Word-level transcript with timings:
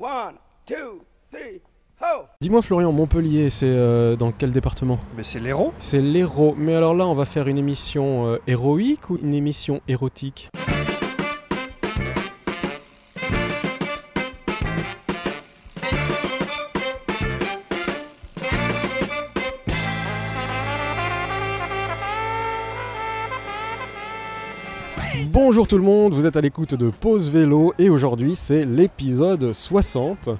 One, 0.00 0.36
two, 0.64 1.00
three, 1.32 1.60
ho! 2.00 2.26
Dis-moi 2.40 2.62
Florian, 2.62 2.92
Montpellier, 2.92 3.50
c'est 3.50 3.66
euh, 3.66 4.14
dans 4.14 4.30
quel 4.30 4.52
département? 4.52 4.96
Mais 5.16 5.24
c'est 5.24 5.40
l'héros. 5.40 5.72
C'est 5.80 6.00
l'héros. 6.00 6.54
Mais 6.56 6.76
alors 6.76 6.94
là, 6.94 7.04
on 7.04 7.14
va 7.14 7.24
faire 7.24 7.48
une 7.48 7.58
émission 7.58 8.28
euh, 8.28 8.38
héroïque 8.46 9.10
ou 9.10 9.18
une 9.20 9.34
émission 9.34 9.80
érotique? 9.88 10.50
Bonjour 25.40 25.68
tout 25.68 25.78
le 25.78 25.84
monde, 25.84 26.14
vous 26.14 26.26
êtes 26.26 26.36
à 26.36 26.40
l'écoute 26.40 26.74
de 26.74 26.90
Pause 26.90 27.30
Vélo 27.30 27.72
et 27.78 27.90
aujourd'hui 27.90 28.34
c'est 28.34 28.64
l'épisode 28.64 29.52
60 29.52 30.30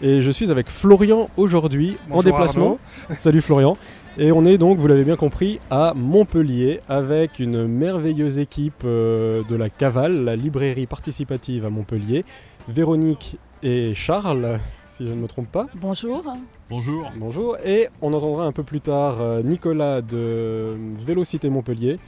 et 0.00 0.22
je 0.22 0.30
suis 0.30 0.52
avec 0.52 0.70
Florian 0.70 1.28
aujourd'hui 1.36 1.96
en 2.08 2.22
déplacement. 2.22 2.78
Salut 3.18 3.40
Florian. 3.40 3.76
Et 4.16 4.30
on 4.30 4.44
est 4.44 4.56
donc, 4.56 4.78
vous 4.78 4.86
l'avez 4.86 5.02
bien 5.02 5.16
compris, 5.16 5.58
à 5.70 5.92
Montpellier 5.96 6.80
avec 6.88 7.40
une 7.40 7.66
merveilleuse 7.66 8.38
équipe 8.38 8.84
euh, 8.84 9.42
de 9.48 9.56
la 9.56 9.70
Cavale, 9.70 10.22
la 10.22 10.36
librairie 10.36 10.86
participative 10.86 11.66
à 11.66 11.70
Montpellier. 11.70 12.24
Véronique 12.68 13.38
et 13.64 13.92
Charles, 13.92 14.60
si 14.84 15.04
je 15.04 15.10
ne 15.10 15.16
me 15.16 15.26
trompe 15.26 15.50
pas. 15.50 15.66
Bonjour. 15.74 16.22
Bonjour. 16.70 17.10
Bonjour. 17.16 17.56
Et 17.64 17.88
on 18.02 18.12
entendra 18.12 18.44
un 18.44 18.52
peu 18.52 18.62
plus 18.62 18.80
tard 18.80 19.20
euh, 19.20 19.42
Nicolas 19.42 20.00
de 20.00 20.76
Vélocité 21.00 21.48
Montpellier 21.48 21.98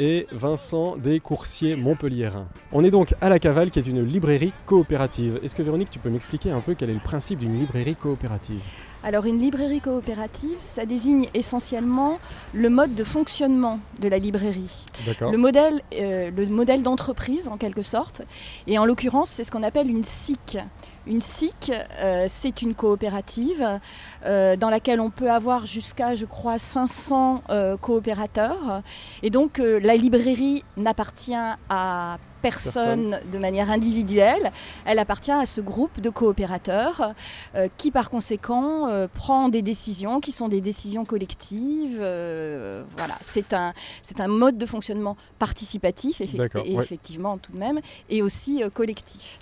et 0.00 0.26
Vincent 0.32 0.96
des 0.96 1.20
coursiers 1.20 1.76
montpelliérains. 1.76 2.48
On 2.72 2.82
est 2.82 2.90
donc 2.90 3.14
à 3.20 3.28
la 3.28 3.38
Cavale 3.38 3.70
qui 3.70 3.78
est 3.78 3.86
une 3.86 4.02
librairie 4.02 4.52
coopérative. 4.66 5.38
Est-ce 5.44 5.54
que 5.54 5.62
Véronique, 5.62 5.90
tu 5.90 5.98
peux 5.98 6.10
m'expliquer 6.10 6.50
un 6.50 6.60
peu 6.60 6.74
quel 6.74 6.90
est 6.90 6.94
le 6.94 7.00
principe 7.00 7.38
d'une 7.38 7.58
librairie 7.58 7.94
coopérative? 7.94 8.62
Alors 9.02 9.24
une 9.26 9.38
librairie 9.38 9.80
coopérative, 9.80 10.58
ça 10.60 10.84
désigne 10.84 11.26
essentiellement 11.34 12.18
le 12.52 12.68
mode 12.68 12.94
de 12.94 13.04
fonctionnement 13.04 13.80
de 14.00 14.08
la 14.08 14.18
librairie. 14.18 14.84
D'accord. 15.06 15.32
Le 15.32 15.38
modèle, 15.38 15.80
euh, 15.94 16.30
le 16.30 16.46
modèle 16.46 16.82
d'entreprise 16.82 17.48
en 17.48 17.56
quelque 17.56 17.82
sorte. 17.82 18.22
Et 18.66 18.78
en 18.78 18.84
l'occurrence, 18.84 19.30
c'est 19.30 19.44
ce 19.44 19.50
qu'on 19.50 19.62
appelle 19.62 19.88
une 19.88 20.04
SIC. 20.04 20.58
Une 21.06 21.22
SIC, 21.22 21.72
euh, 21.72 22.26
c'est 22.28 22.60
une 22.60 22.74
coopérative 22.74 23.80
euh, 24.26 24.56
dans 24.56 24.68
laquelle 24.68 25.00
on 25.00 25.10
peut 25.10 25.30
avoir 25.30 25.64
jusqu'à, 25.64 26.14
je 26.14 26.26
crois, 26.26 26.58
500 26.58 27.42
euh, 27.48 27.76
coopérateurs. 27.78 28.82
Et 29.22 29.30
donc 29.30 29.58
la 29.58 29.96
librairie 29.96 30.62
n'appartient 30.76 31.34
à 31.68 32.18
personne 32.40 33.20
de 33.30 33.38
manière 33.38 33.70
individuelle, 33.70 34.52
elle 34.84 34.98
appartient 34.98 35.30
à 35.32 35.46
ce 35.46 35.60
groupe 35.60 36.00
de 36.00 36.10
coopérateurs 36.10 37.14
euh, 37.54 37.68
qui 37.76 37.90
par 37.90 38.10
conséquent 38.10 38.88
euh, 38.88 39.08
prend 39.12 39.48
des 39.48 39.62
décisions 39.62 40.20
qui 40.20 40.32
sont 40.32 40.48
des 40.48 40.60
décisions 40.60 41.04
collectives. 41.04 41.98
euh, 42.00 42.82
voilà, 42.96 43.14
c'est 43.20 43.52
un, 43.52 43.72
c'est 44.02 44.20
un 44.20 44.28
mode 44.28 44.58
de 44.58 44.66
fonctionnement 44.66 45.16
participatif, 45.38 46.20
et 46.20 46.26
ouais. 46.38 46.82
effectivement 46.82 47.38
tout 47.38 47.52
de 47.52 47.58
même, 47.58 47.80
et 48.08 48.22
aussi 48.22 48.62
collectif. 48.74 49.38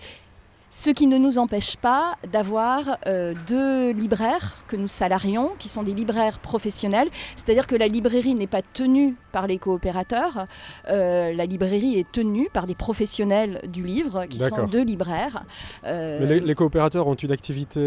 Ce 0.70 0.90
qui 0.90 1.06
ne 1.06 1.16
nous 1.16 1.38
empêche 1.38 1.76
pas 1.76 2.16
d'avoir 2.30 2.98
euh, 3.06 3.34
deux 3.46 3.90
libraires 3.92 4.64
que 4.66 4.76
nous 4.76 4.86
salarions, 4.86 5.52
qui 5.58 5.68
sont 5.68 5.82
des 5.82 5.94
libraires 5.94 6.38
professionnels, 6.38 7.08
c'est-à-dire 7.36 7.66
que 7.66 7.74
la 7.74 7.88
librairie 7.88 8.34
n'est 8.34 8.46
pas 8.46 8.60
tenue 8.60 9.16
par 9.32 9.46
les 9.46 9.58
coopérateurs, 9.58 10.44
euh, 10.88 11.32
la 11.32 11.46
librairie 11.46 11.98
est 11.98 12.10
tenue 12.12 12.48
par 12.52 12.66
des 12.66 12.74
professionnels 12.74 13.62
du 13.68 13.82
livre, 13.84 14.26
qui 14.26 14.38
sont 14.38 14.66
deux 14.66 14.84
libraires. 14.84 15.44
Euh, 15.84 16.18
Mais 16.20 16.26
les, 16.26 16.40
les 16.40 16.54
coopérateurs 16.54 17.06
ont 17.06 17.14
une 17.14 17.32
activité 17.32 17.78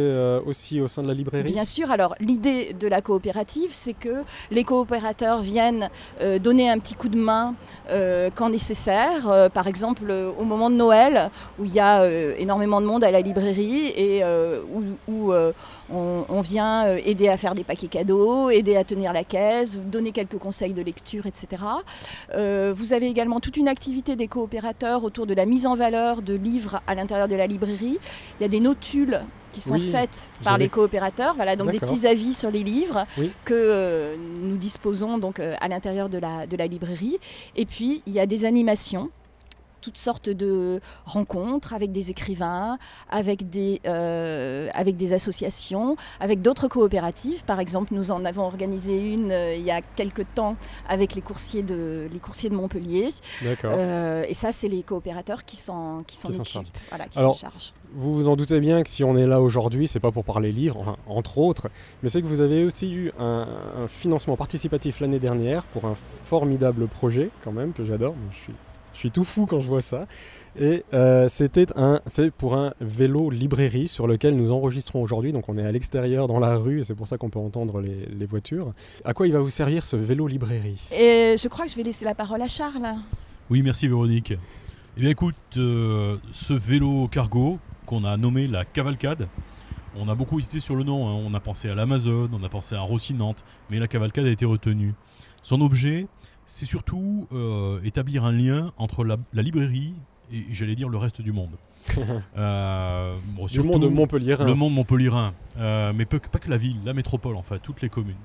aussi 0.45 0.81
au 0.81 0.87
sein 0.87 1.03
de 1.03 1.07
la 1.07 1.13
librairie? 1.13 1.51
Bien 1.51 1.65
sûr, 1.65 1.91
alors 1.91 2.15
l'idée 2.19 2.73
de 2.73 2.87
la 2.87 3.01
coopérative, 3.01 3.69
c'est 3.71 3.93
que 3.93 4.23
les 4.49 4.63
coopérateurs 4.63 5.41
viennent 5.41 5.89
donner 6.41 6.69
un 6.69 6.79
petit 6.79 6.95
coup 6.95 7.09
de 7.09 7.17
main 7.17 7.53
quand 8.35 8.49
nécessaire. 8.49 9.49
Par 9.53 9.67
exemple, 9.67 10.11
au 10.11 10.43
moment 10.43 10.69
de 10.69 10.75
Noël, 10.75 11.29
où 11.59 11.65
il 11.65 11.73
y 11.73 11.79
a 11.79 12.01
euh, 12.01 12.35
énormément 12.71 12.81
de 12.81 12.85
monde 12.85 13.03
à 13.03 13.11
la 13.11 13.21
librairie 13.21 13.87
et 13.95 14.23
euh, 14.23 14.61
où, 14.73 14.83
où, 15.11 15.33
euh, 15.33 15.51
on, 15.93 16.23
on 16.29 16.41
vient 16.41 16.85
euh, 16.85 16.99
aider 17.03 17.27
à 17.27 17.37
faire 17.37 17.53
des 17.55 17.63
paquets 17.63 17.87
cadeaux, 17.87 18.49
aider 18.49 18.75
à 18.77 18.83
tenir 18.83 19.11
la 19.13 19.23
caisse, 19.23 19.79
donner 19.79 20.11
quelques 20.11 20.37
conseils 20.37 20.73
de 20.73 20.81
lecture, 20.81 21.25
etc. 21.25 21.63
Euh, 22.33 22.73
vous 22.75 22.93
avez 22.93 23.07
également 23.07 23.39
toute 23.39 23.57
une 23.57 23.67
activité 23.67 24.15
des 24.15 24.27
coopérateurs 24.27 25.03
autour 25.03 25.25
de 25.27 25.33
la 25.33 25.45
mise 25.45 25.65
en 25.67 25.75
valeur 25.75 26.21
de 26.21 26.33
livres 26.33 26.81
à 26.87 26.95
l'intérieur 26.95 27.27
de 27.27 27.35
la 27.35 27.47
librairie. 27.47 27.99
Il 28.39 28.43
y 28.43 28.45
a 28.45 28.49
des 28.49 28.59
notules 28.59 29.21
qui 29.51 29.59
sont 29.59 29.73
Oui, 29.75 29.91
faites 29.91 30.31
par 30.45 30.57
les 30.57 30.69
coopérateurs, 30.69 31.33
voilà, 31.35 31.57
donc 31.57 31.71
des 31.71 31.79
petits 31.79 32.07
avis 32.07 32.33
sur 32.33 32.51
les 32.51 32.63
livres 32.63 33.05
Oui. 33.17 33.31
que 33.43 33.53
euh, 33.53 34.15
nous 34.43 34.55
disposons 34.55 35.17
donc 35.17 35.41
euh, 35.41 35.55
à 35.59 35.67
l'intérieur 35.67 36.07
de 36.07 36.17
la, 36.19 36.47
de 36.47 36.55
la 36.55 36.67
librairie. 36.67 37.17
Et 37.57 37.65
puis 37.65 38.01
il 38.05 38.13
y 38.13 38.21
a 38.21 38.25
des 38.25 38.45
animations 38.45 39.09
toutes 39.81 39.97
sortes 39.97 40.29
de 40.29 40.79
rencontres 41.05 41.73
avec 41.73 41.91
des 41.91 42.11
écrivains, 42.11 42.77
avec 43.09 43.49
des, 43.49 43.81
euh, 43.85 44.69
avec 44.73 44.95
des 44.97 45.13
associations, 45.13 45.95
avec 46.19 46.41
d'autres 46.41 46.67
coopératives. 46.67 47.43
Par 47.43 47.59
exemple, 47.59 47.93
nous 47.93 48.11
en 48.11 48.23
avons 48.25 48.43
organisé 48.43 48.99
une 48.99 49.31
euh, 49.31 49.55
il 49.55 49.63
y 49.63 49.71
a 49.71 49.81
quelque 49.81 50.21
temps 50.21 50.55
avec 50.87 51.15
les 51.15 51.21
coursiers 51.21 51.63
de, 51.63 52.07
les 52.11 52.19
coursiers 52.19 52.49
de 52.49 52.55
Montpellier. 52.55 53.09
Euh, 53.65 54.23
et 54.27 54.33
ça, 54.33 54.51
c'est 54.51 54.67
les 54.67 54.83
coopérateurs 54.83 55.43
qui 55.45 55.57
s'en 55.57 55.99
qui 56.07 56.15
s'en 56.15 56.29
occupent, 56.29 56.45
chargent. 56.45 56.71
voilà, 56.89 57.07
qui 57.07 57.19
Alors, 57.19 57.33
chargent. 57.33 57.73
Vous 57.93 58.13
vous 58.13 58.29
en 58.29 58.35
doutez 58.35 58.59
bien 58.61 58.83
que 58.83 58.89
si 58.89 59.03
on 59.03 59.17
est 59.17 59.27
là 59.27 59.41
aujourd'hui, 59.41 59.87
c'est 59.87 59.99
pas 59.99 60.11
pour 60.11 60.23
parler 60.23 60.51
livres, 60.51 60.77
enfin, 60.79 60.95
entre 61.07 61.39
autres, 61.39 61.67
mais 62.01 62.09
c'est 62.09 62.21
que 62.21 62.27
vous 62.27 62.39
avez 62.39 62.63
aussi 62.63 62.93
eu 62.93 63.11
un, 63.19 63.47
un 63.83 63.87
financement 63.87 64.37
participatif 64.37 65.01
l'année 65.01 65.19
dernière 65.19 65.63
pour 65.65 65.85
un 65.85 65.95
formidable 65.95 66.87
projet, 66.87 67.29
quand 67.43 67.51
même, 67.51 67.73
que 67.73 67.83
j'adore. 67.83 68.15
Je 68.31 68.37
suis, 68.37 68.53
suis 69.01 69.11
tout 69.11 69.23
fou 69.23 69.45
quand 69.45 69.59
je 69.59 69.67
vois 69.67 69.81
ça. 69.81 70.07
Et 70.59 70.83
euh, 70.93 71.27
c'était 71.29 71.67
un, 71.75 72.01
c'est 72.07 72.31
pour 72.31 72.55
un 72.55 72.73
vélo 72.81 73.29
librairie 73.29 73.87
sur 73.87 74.07
lequel 74.07 74.35
nous 74.35 74.51
enregistrons 74.51 75.01
aujourd'hui. 75.01 75.33
Donc 75.33 75.49
on 75.49 75.57
est 75.57 75.65
à 75.65 75.71
l'extérieur 75.71 76.27
dans 76.27 76.39
la 76.39 76.55
rue 76.55 76.79
et 76.79 76.83
c'est 76.83 76.95
pour 76.95 77.07
ça 77.07 77.17
qu'on 77.17 77.29
peut 77.29 77.39
entendre 77.39 77.81
les, 77.81 78.05
les 78.05 78.25
voitures. 78.25 78.73
À 79.03 79.13
quoi 79.13 79.27
il 79.27 79.33
va 79.33 79.39
vous 79.39 79.49
servir 79.49 79.83
ce 79.83 79.95
vélo 79.95 80.27
librairie? 80.27 80.79
Et 80.91 81.35
je 81.37 81.47
crois 81.47 81.65
que 81.65 81.71
je 81.71 81.77
vais 81.77 81.83
laisser 81.83 82.05
la 82.05 82.15
parole 82.15 82.41
à 82.41 82.47
Charles. 82.47 82.95
Oui, 83.49 83.61
merci 83.61 83.87
Véronique. 83.87 84.33
Eh 84.97 84.99
bien 84.99 85.09
écoute, 85.09 85.35
euh, 85.57 86.17
ce 86.33 86.53
vélo 86.53 87.07
cargo 87.07 87.59
qu'on 87.85 88.03
a 88.03 88.17
nommé 88.17 88.47
la 88.47 88.65
Cavalcade, 88.65 89.27
on 89.95 90.09
a 90.09 90.15
beaucoup 90.15 90.37
hésité 90.37 90.59
sur 90.59 90.75
le 90.75 90.83
nom, 90.83 91.07
hein. 91.07 91.21
on 91.25 91.33
a 91.33 91.39
pensé 91.39 91.69
à 91.69 91.75
l'Amazon, 91.75 92.29
on 92.33 92.43
a 92.43 92.49
pensé 92.49 92.75
à 92.75 92.81
Rocinante, 92.81 93.43
mais 93.69 93.79
la 93.79 93.87
Cavalcade 93.87 94.25
a 94.25 94.29
été 94.29 94.45
retenue. 94.45 94.93
Son 95.43 95.61
objet, 95.61 96.07
c'est 96.45 96.65
surtout 96.65 97.27
euh, 97.31 97.79
établir 97.83 98.23
un 98.25 98.31
lien 98.31 98.73
entre 98.77 99.03
la, 99.03 99.17
la 99.33 99.41
librairie 99.41 99.93
et 100.33 100.41
j'allais 100.51 100.75
dire 100.75 100.89
le 100.89 100.97
reste 100.97 101.21
du 101.21 101.31
monde. 101.31 101.51
Euh, 102.37 103.17
bon, 103.35 103.45
Du 103.47 103.53
monde 103.63 103.81
le 104.45 104.53
monde 104.53 104.73
montpelliérain, 104.75 105.33
euh, 105.57 105.91
mais 105.95 106.05
peu- 106.05 106.19
pas 106.19 106.39
que 106.39 106.49
la 106.49 106.57
ville, 106.57 106.77
la 106.85 106.93
métropole, 106.93 107.35
enfin 107.35 107.57
toutes 107.57 107.81
les 107.81 107.89
communes. 107.89 108.15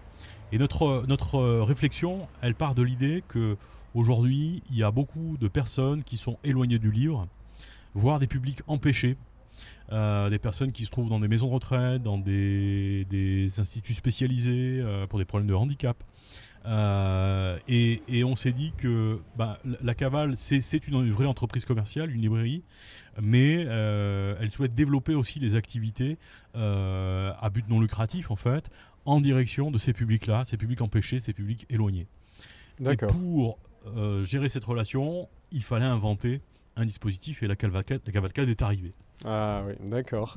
Et 0.53 0.59
notre, 0.59 1.05
notre 1.09 1.37
euh, 1.37 1.65
réflexion, 1.65 2.28
elle 2.43 2.55
part 2.55 2.75
de 2.75 2.82
l'idée 2.82 3.25
que 3.26 3.56
aujourd'hui, 3.94 4.62
il 4.71 4.76
y 4.76 4.82
a 4.84 4.91
beaucoup 4.91 5.37
de 5.41 5.49
personnes 5.49 6.05
qui 6.05 6.16
sont 6.16 6.37
éloignées 6.44 6.78
du 6.78 6.91
livre, 6.93 7.26
voire 7.94 8.19
des 8.19 8.26
publics 8.26 8.60
empêchés, 8.69 9.16
euh, 9.93 10.28
des 10.31 10.39
personnes 10.39 10.72
qui 10.72 10.84
se 10.84 10.91
trouvent 10.91 11.09
dans 11.09 11.21
des 11.21 11.28
maisons 11.28 11.49
de 11.49 11.53
retraite, 11.55 12.03
dans 12.03 12.19
des, 12.19 13.06
des 13.09 13.61
instituts 13.61 13.94
spécialisés 13.94 14.81
euh, 14.81 15.06
pour 15.06 15.19
des 15.19 15.25
problèmes 15.25 15.49
de 15.49 15.55
handicap. 15.55 16.03
Euh, 16.67 17.59
et, 17.69 18.03
et 18.09 18.25
on 18.25 18.34
s'est 18.34 18.53
dit 18.53 18.72
que 18.77 19.21
bah, 19.37 19.61
la- 19.83 19.94
Cavale, 19.94 20.34
c'est 20.37 20.89
une, 20.89 21.11
vraie 21.11 21.27
entreprise 21.27 21.65
commerciale, 21.65 22.11
une 22.11 22.21
librairie, 22.22 22.65
mais 23.22 23.61
elle 23.61 24.50
souhaite 24.50 24.75
développer 24.75 25.15
aussi 25.15 25.39
les 25.39 25.55
activités 25.55 26.19
à 26.55 27.50
but 27.52 27.69
non 27.69 27.79
lucratif, 27.81 28.32
en 28.32 28.37
fait, 28.37 28.69
en 29.05 29.20
direction 29.20 29.70
de 29.70 29.79
ces 29.79 29.93
publics-là, 29.93 30.44
ces 30.44 30.56
publics 30.56 30.81
empêchés, 30.81 31.20
ces 31.20 31.32
publics 31.32 31.67
éloignés. 31.70 32.09
Et 32.81 32.97
pour 33.06 33.61
gérer 34.25 34.49
cette 34.49 34.64
relation, 34.64 35.29
il 35.52 35.62
fallait 35.62 35.85
inventer 35.85 36.41
un 36.75 36.85
dispositif 36.85 37.43
et 37.43 37.47
la 37.47 37.56
cavalcade, 37.56 38.00
la 38.05 38.12
cavalcade 38.12 38.49
est 38.49 38.62
arrivée. 38.62 38.93
Ah 39.24 39.62
oui, 39.66 39.74
d'accord. 39.88 40.36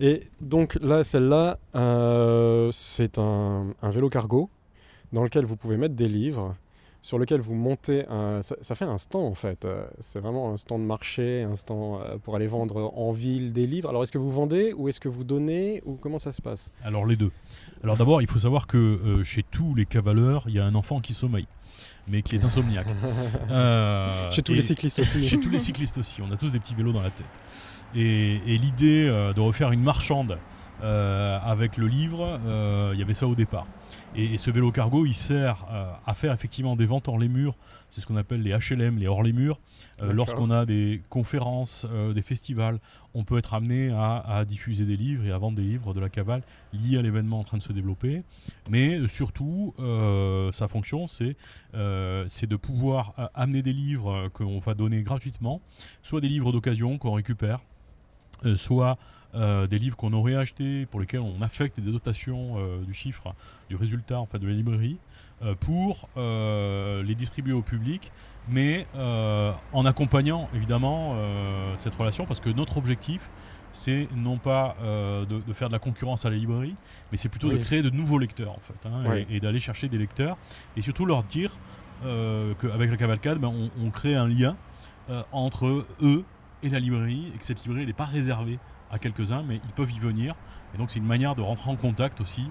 Et 0.00 0.28
donc 0.40 0.76
là, 0.80 1.04
celle-là, 1.04 1.58
euh, 1.74 2.70
c'est 2.72 3.18
un, 3.18 3.66
un 3.82 3.90
vélo 3.90 4.08
cargo 4.08 4.50
dans 5.12 5.22
lequel 5.22 5.44
vous 5.44 5.56
pouvez 5.56 5.76
mettre 5.76 5.94
des 5.94 6.08
livres. 6.08 6.56
Sur 7.04 7.18
lequel 7.18 7.42
vous 7.42 7.52
montez, 7.54 8.06
un, 8.08 8.40
ça, 8.40 8.56
ça 8.62 8.74
fait 8.74 8.86
un 8.86 8.96
stand 8.96 9.26
en 9.26 9.34
fait. 9.34 9.66
Euh, 9.66 9.84
c'est 10.00 10.20
vraiment 10.20 10.50
un 10.50 10.56
stand 10.56 10.80
de 10.80 10.86
marché, 10.86 11.42
un 11.42 11.54
stand 11.54 12.00
euh, 12.00 12.16
pour 12.16 12.34
aller 12.34 12.46
vendre 12.46 12.90
en 12.96 13.12
ville 13.12 13.52
des 13.52 13.66
livres. 13.66 13.90
Alors 13.90 14.02
est-ce 14.02 14.10
que 14.10 14.16
vous 14.16 14.30
vendez 14.30 14.72
ou 14.72 14.88
est-ce 14.88 15.00
que 15.00 15.10
vous 15.10 15.22
donnez 15.22 15.82
ou 15.84 15.96
comment 16.00 16.18
ça 16.18 16.32
se 16.32 16.40
passe? 16.40 16.72
Alors 16.82 17.04
les 17.04 17.16
deux. 17.16 17.30
Alors 17.82 17.98
d'abord, 17.98 18.22
il 18.22 18.26
faut 18.26 18.38
savoir 18.38 18.66
que 18.66 18.78
euh, 18.78 19.22
chez 19.22 19.42
tous 19.42 19.74
les 19.74 19.84
cavaleurs, 19.84 20.44
il 20.48 20.54
y 20.54 20.58
a 20.58 20.64
un 20.64 20.74
enfant 20.74 21.00
qui 21.00 21.12
sommeille, 21.12 21.46
mais 22.08 22.22
qui 22.22 22.36
est 22.36 22.44
insomniaque. 22.44 22.86
Euh, 23.50 24.30
Chez 24.30 24.40
tous 24.40 24.54
les 24.54 24.62
cyclistes 24.62 25.00
aussi. 25.00 25.28
Chez 25.28 25.38
tous 25.38 25.50
les 25.50 25.58
cyclistes 25.58 25.98
aussi, 25.98 26.22
on 26.22 26.32
a 26.32 26.36
tous 26.38 26.52
des 26.52 26.58
petits 26.58 26.74
vélos 26.74 26.92
dans 26.92 27.02
la 27.02 27.10
tête. 27.10 27.26
Et, 27.94 28.36
et 28.46 28.56
l'idée 28.56 29.06
euh, 29.06 29.34
de 29.34 29.40
refaire 29.40 29.72
une 29.72 29.82
marchande 29.82 30.38
euh, 30.82 31.38
avec 31.44 31.76
le 31.76 31.86
livre, 31.86 32.40
il 32.94 32.98
y 32.98 33.02
avait 33.02 33.12
ça 33.12 33.28
au 33.28 33.34
départ. 33.34 33.66
Et, 34.16 34.34
et 34.34 34.38
ce 34.38 34.50
vélo 34.50 34.70
cargo, 34.70 35.06
il 35.06 35.14
sert 35.14 35.66
euh, 35.70 35.92
à 36.06 36.14
faire 36.14 36.32
effectivement 36.32 36.76
des 36.76 36.86
ventes 36.86 37.08
hors 37.08 37.18
les 37.18 37.28
murs. 37.28 37.56
C'est 37.90 38.00
ce 38.00 38.06
qu'on 38.06 38.16
appelle 38.16 38.42
les 38.42 38.52
HLM, 38.52 38.98
les 38.98 39.08
hors 39.08 39.22
les 39.22 39.32
murs. 39.32 39.58
Euh. 40.02 40.12
Lorsqu'on 40.12 40.50
a 40.50 40.64
des 40.64 41.02
conférences, 41.08 41.86
euh, 41.90 42.12
des 42.12 42.22
festivals, 42.22 42.78
on 43.14 43.24
peut 43.24 43.38
être 43.38 43.54
amené 43.54 43.90
à, 43.90 44.18
à 44.18 44.44
diffuser 44.44 44.84
des 44.84 44.96
livres 44.96 45.24
et 45.24 45.32
à 45.32 45.38
vendre 45.38 45.56
des 45.56 45.62
livres 45.62 45.94
de 45.94 46.00
la 46.00 46.08
cavale 46.08 46.42
liés 46.72 46.98
à 46.98 47.02
l'événement 47.02 47.40
en 47.40 47.44
train 47.44 47.58
de 47.58 47.62
se 47.62 47.72
développer. 47.72 48.22
Mais 48.68 49.06
surtout, 49.06 49.74
sa 50.52 50.66
fonction, 50.66 51.06
c'est 51.06 51.36
de 51.72 52.56
pouvoir 52.56 53.30
amener 53.34 53.62
des 53.62 53.72
livres 53.72 54.28
qu'on 54.32 54.58
va 54.58 54.74
donner 54.74 55.02
gratuitement, 55.02 55.60
soit 56.02 56.20
des 56.20 56.28
livres 56.28 56.50
d'occasion 56.50 56.98
qu'on 56.98 57.12
récupère, 57.12 57.60
soit 58.56 58.98
euh, 59.34 59.66
des 59.66 59.78
livres 59.78 59.96
qu'on 59.96 60.12
aurait 60.12 60.36
achetés 60.36 60.86
pour 60.86 61.00
lesquels 61.00 61.20
on 61.20 61.42
affecte 61.42 61.80
des 61.80 61.90
dotations 61.90 62.54
euh, 62.58 62.82
du 62.84 62.94
chiffre, 62.94 63.34
du 63.68 63.76
résultat 63.76 64.20
en 64.20 64.26
fait, 64.26 64.38
de 64.38 64.46
la 64.46 64.52
librairie, 64.52 64.98
euh, 65.42 65.54
pour 65.54 66.08
les 66.16 67.14
distribuer 67.14 67.52
au 67.52 67.62
public, 67.62 68.12
mais 68.48 68.86
en 68.94 69.86
accompagnant 69.86 70.48
évidemment 70.54 71.16
cette 71.74 71.94
relation, 71.94 72.26
parce 72.26 72.40
que 72.40 72.50
notre 72.50 72.76
objectif, 72.76 73.30
c'est 73.72 74.08
non 74.14 74.38
pas 74.38 74.76
de, 74.80 75.40
de 75.40 75.52
faire 75.52 75.68
de 75.68 75.72
la 75.72 75.78
concurrence 75.78 76.24
à 76.26 76.30
la 76.30 76.36
librairie, 76.36 76.76
mais 77.10 77.16
c'est 77.16 77.28
plutôt 77.28 77.48
Oui. 77.48 77.58
de 77.58 77.64
créer 77.64 77.82
de 77.82 77.90
nouveaux 77.90 78.18
lecteurs 78.18 78.52
en 78.52 78.60
fait, 78.60 78.88
hein, 78.88 79.02
Oui. 79.06 79.26
et, 79.30 79.36
et 79.36 79.40
d'aller 79.40 79.60
chercher 79.60 79.88
des 79.88 79.98
lecteurs, 79.98 80.36
et 80.76 80.80
surtout 80.80 81.04
leur 81.06 81.24
dire 81.24 81.52
qu'avec 82.02 82.90
la 82.90 82.96
cavalcade, 82.96 83.38
ben, 83.38 83.48
on, 83.48 83.70
on 83.84 83.90
crée 83.90 84.14
un 84.14 84.28
lien 84.28 84.56
entre 85.32 85.84
eux 86.02 86.24
et 86.62 86.68
la 86.68 86.78
librairie, 86.78 87.32
et 87.34 87.38
que 87.38 87.44
cette 87.44 87.62
librairie 87.64 87.86
n'est 87.86 87.92
pas 87.92 88.04
réservée 88.06 88.58
à 88.94 88.98
quelques-uns, 88.98 89.42
mais 89.46 89.56
ils 89.56 89.72
peuvent 89.74 89.90
y 89.90 89.98
venir. 89.98 90.34
Et 90.74 90.78
donc 90.78 90.90
c'est 90.90 91.00
une 91.00 91.06
manière 91.06 91.34
de 91.34 91.42
rentrer 91.42 91.70
en 91.70 91.76
contact 91.76 92.20
aussi 92.20 92.42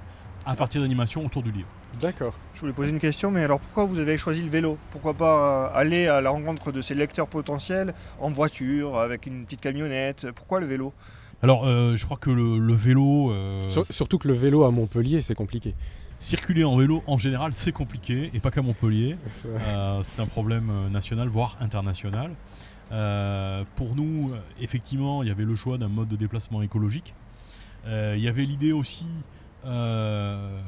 à 0.45 0.55
partir 0.55 0.81
d'animations 0.81 1.25
autour 1.25 1.41
du 1.41 1.51
livre. 1.51 1.67
D'accord. 2.01 2.33
Je 2.53 2.59
voulais 2.59 2.73
poser 2.73 2.89
une 2.89 2.99
question, 2.99 3.31
mais 3.31 3.43
alors 3.43 3.59
pourquoi 3.59 3.85
vous 3.85 3.97
avez 3.99 4.17
choisi 4.17 4.41
le 4.41 4.49
vélo? 4.49 4.77
Pourquoi 4.91 5.13
pas 5.13 5.69
euh, 5.73 5.79
aller 5.79 6.07
à 6.07 6.19
la 6.21 6.31
rencontre 6.31 6.71
de 6.73 6.81
ces 6.81 6.95
lecteurs 6.95 7.27
potentiels 7.27 7.93
en 8.19 8.29
voiture, 8.29 8.97
avec 8.99 9.25
une 9.25 9.45
petite 9.45 9.61
camionnette? 9.61 10.27
Pourquoi 10.35 10.59
le 10.59 10.65
vélo? 10.65 10.93
Alors 11.41 11.65
euh, 11.65 11.95
je 11.95 12.03
crois 12.05 12.17
que 12.17 12.29
le, 12.29 12.57
le 12.57 12.73
vélo, 12.73 13.31
euh, 13.31 13.61
Sur- 13.69 13.85
surtout 13.85 14.17
que 14.17 14.27
le 14.27 14.33
vélo 14.33 14.63
à 14.65 14.71
Montpellier, 14.71 15.21
c'est 15.21 15.35
compliqué. 15.35 15.75
circuler 16.19 16.63
en 16.63 16.75
vélo 16.77 17.03
en 17.07 17.17
général 17.17 17.53
c'est 17.53 17.71
compliqué, 17.73 18.31
et 18.33 18.39
pas 18.39 18.49
qu'à 18.51 18.61
Montpellier. 18.61 19.15
C'est- 19.31 19.47
Euh, 19.47 20.01
un 20.19 20.25
problème 20.25 20.71
national, 20.91 21.27
voire 21.29 21.57
international. 21.61 22.31
Euh, 22.93 23.63
pour 23.75 23.95
nous, 23.95 24.31
effectivement, 24.61 25.23
il 25.23 25.29
y 25.29 25.31
avait 25.31 25.45
le 25.45 25.55
choix 25.55 25.77
d'un 25.79 25.87
mode 25.87 26.07
de 26.09 26.15
déplacement 26.15 26.61
écologique. 26.61 27.13
Euh, 27.87 28.13
il 28.15 28.23
y 28.23 28.27
avait 28.27 28.45
l'idée 28.45 28.71
aussi, 28.71 29.07
euh, 29.65 30.59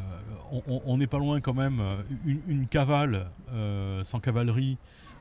on- 0.85 0.97
n'est 0.97 1.07
pas 1.07 1.19
loin 1.19 1.39
quand 1.39 1.53
même, 1.53 1.79
une, 2.25 2.39
une 2.47 2.67
cavale 2.67 3.27
sans 4.03 4.19
cavalerie, 4.19 4.77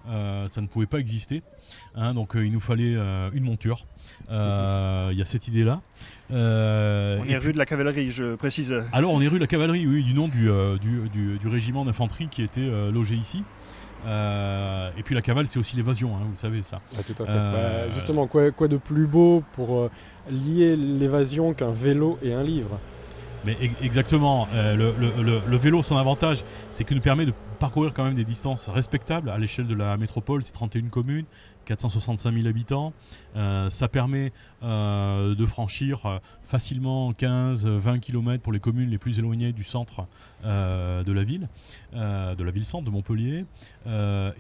ça 0.06 0.61
ne 0.61 0.67
pouvait 0.67 0.87
pas 0.87 0.99
exister. 0.99 1.43
hein, 1.95 2.15
donc 2.15 2.33
il 2.37 2.51
nous 2.53 2.61
fallait 2.61 2.95
une 3.33 3.45
monture. 3.45 3.85
Il 4.31 4.35
y 5.19 5.23
a 5.23 5.25
cette 5.25 5.47
idée-là. 5.49 5.81
On 6.31 7.25
est 7.29 7.37
rue 7.39 7.53
de 7.53 7.59
la 7.59 7.67
cavalerie, 7.67 8.11
je 8.11 8.35
précise. 8.35 8.73
alors 8.93 9.12
on 9.12 9.21
est 9.21 9.29
rue 9.29 9.37
de 9.37 9.43
la 9.45 9.47
cavalerie, 9.47 9.87
oui, 9.87 10.03
du 10.05 10.15
nom 10.15 10.29
du, 10.29 10.49
du, 10.81 11.09
du- 11.11 11.39
du 11.39 11.49
régiment 11.49 11.85
d'infanterie 11.85 12.29
qui 12.29 12.43
était 12.43 12.67
logé 12.91 13.15
ici. 13.15 13.43
Euh, 14.06 14.91
et 14.99 15.03
puis 15.03 15.15
la 15.15 15.23
cavale, 15.23 15.47
c'est 15.47 15.59
aussi 15.59 15.77
l'évasion, 15.77 16.15
hein, 16.17 16.21
vous 16.31 16.37
savez 16.37 16.62
ça. 16.62 16.81
Ah, 16.99 17.03
tout 17.03 17.12
à 17.23 17.27
fait. 17.27 17.33
Euh, 17.33 17.87
Bah, 17.89 17.95
justement, 17.95 18.27
quoi, 18.27 18.51
quoi 18.51 18.69
de 18.69 18.77
plus 18.77 19.06
beau 19.06 19.43
pour 19.55 19.79
euh, 19.79 19.91
lier 20.31 20.77
l'évasion 20.77 21.53
qu'un 21.55 21.71
vélo 21.73 22.19
et 22.23 22.33
un 22.35 22.43
livre? 22.43 22.79
Mais 23.47 23.56
exactement, 23.83 24.49
le, 24.55 24.75
le- 24.99 25.23
le- 25.23 25.41
le 25.47 25.56
vélo, 25.59 25.83
son 25.83 25.99
avantage, 25.99 26.43
c'est 26.73 26.85
qu'il 26.85 26.97
nous 26.97 27.03
permet 27.03 27.27
de 27.27 27.33
parcourir 27.59 27.93
quand 27.93 28.03
même 28.05 28.15
des 28.15 28.25
distances 28.25 28.71
respectables 28.71 29.29
à 29.29 29.37
l'échelle 29.37 29.67
de 29.67 29.75
la 29.75 29.99
métropole, 29.99 30.43
c'est 30.43 30.53
31 30.53 30.89
communes, 30.89 31.27
465 31.64 32.32
000 32.34 32.46
habitants. 32.46 32.93
Euh, 33.37 33.70
ça 33.70 33.88
permet 33.88 34.32
euh, 34.62 35.34
de 35.34 35.46
franchir 35.46 36.06
euh, 36.06 36.19
facilement 36.44 37.12
15-20 37.12 38.00
km 38.00 38.43
pour 38.43 38.52
les 38.52 38.61
communes 38.61 38.90
les 38.90 38.99
plus 38.99 39.19
éloignées 39.19 39.52
du 39.52 39.64
centre 39.64 40.06
euh, 40.44 41.02
de 41.02 41.12
la 41.12 41.25
ville, 41.25 41.49
de 41.93 42.43
la 42.43 42.50
ville-centre 42.50 42.84
de 42.84 42.90
Montpellier. 42.90 43.44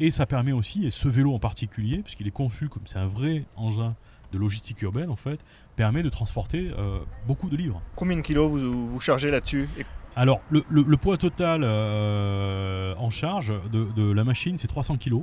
Et 0.00 0.10
ça 0.10 0.26
permet 0.26 0.52
aussi, 0.52 0.84
et 0.86 0.90
ce 0.90 1.08
vélo 1.08 1.34
en 1.34 1.38
particulier, 1.38 1.98
puisqu'il 1.98 2.26
est 2.26 2.30
conçu 2.32 2.68
comme 2.68 2.82
c'est 2.86 2.98
un 2.98 3.06
vrai 3.06 3.44
engin 3.56 3.94
de 4.32 4.38
logistique 4.38 4.82
urbaine 4.82 5.10
en 5.10 5.16
fait, 5.16 5.38
permet 5.76 6.02
de 6.02 6.08
transporter 6.08 6.70
beaucoup 7.26 7.48
de 7.48 7.56
livres. 7.56 7.80
Combien 7.96 8.16
de 8.16 8.22
kilos 8.22 8.50
vous, 8.50 8.90
vous 8.90 9.00
chargez 9.00 9.30
là-dessus 9.30 9.68
Et 9.78 9.84
Alors, 10.16 10.40
le, 10.50 10.64
le- 10.68 10.82
le 10.82 10.96
poids 10.96 11.16
total 11.18 11.64
en 11.64 13.10
charge 13.10 13.52
de, 13.72 13.84
de 13.96 14.10
la 14.12 14.24
machine, 14.24 14.58
c'est 14.58 14.68
300 14.68 14.96
kg. 14.96 15.22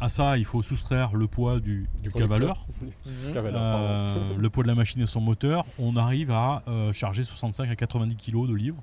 À 0.00 0.08
ça, 0.08 0.38
il 0.38 0.46
faut 0.46 0.62
soustraire 0.62 1.14
le 1.14 1.26
poids 1.26 1.60
du, 1.60 1.88
cavaleur, 2.14 2.66
euh, 3.36 4.34
le 4.38 4.50
poids 4.50 4.62
de 4.62 4.68
la 4.68 4.74
machine 4.74 5.02
et 5.02 5.06
son 5.06 5.20
moteur. 5.20 5.66
On 5.78 5.96
arrive 5.96 6.30
à 6.30 6.62
euh, 6.68 6.92
charger 6.92 7.22
65 7.22 7.70
à 7.70 7.76
90 7.76 8.16
kg 8.16 8.48
de 8.48 8.54
livres. 8.54 8.82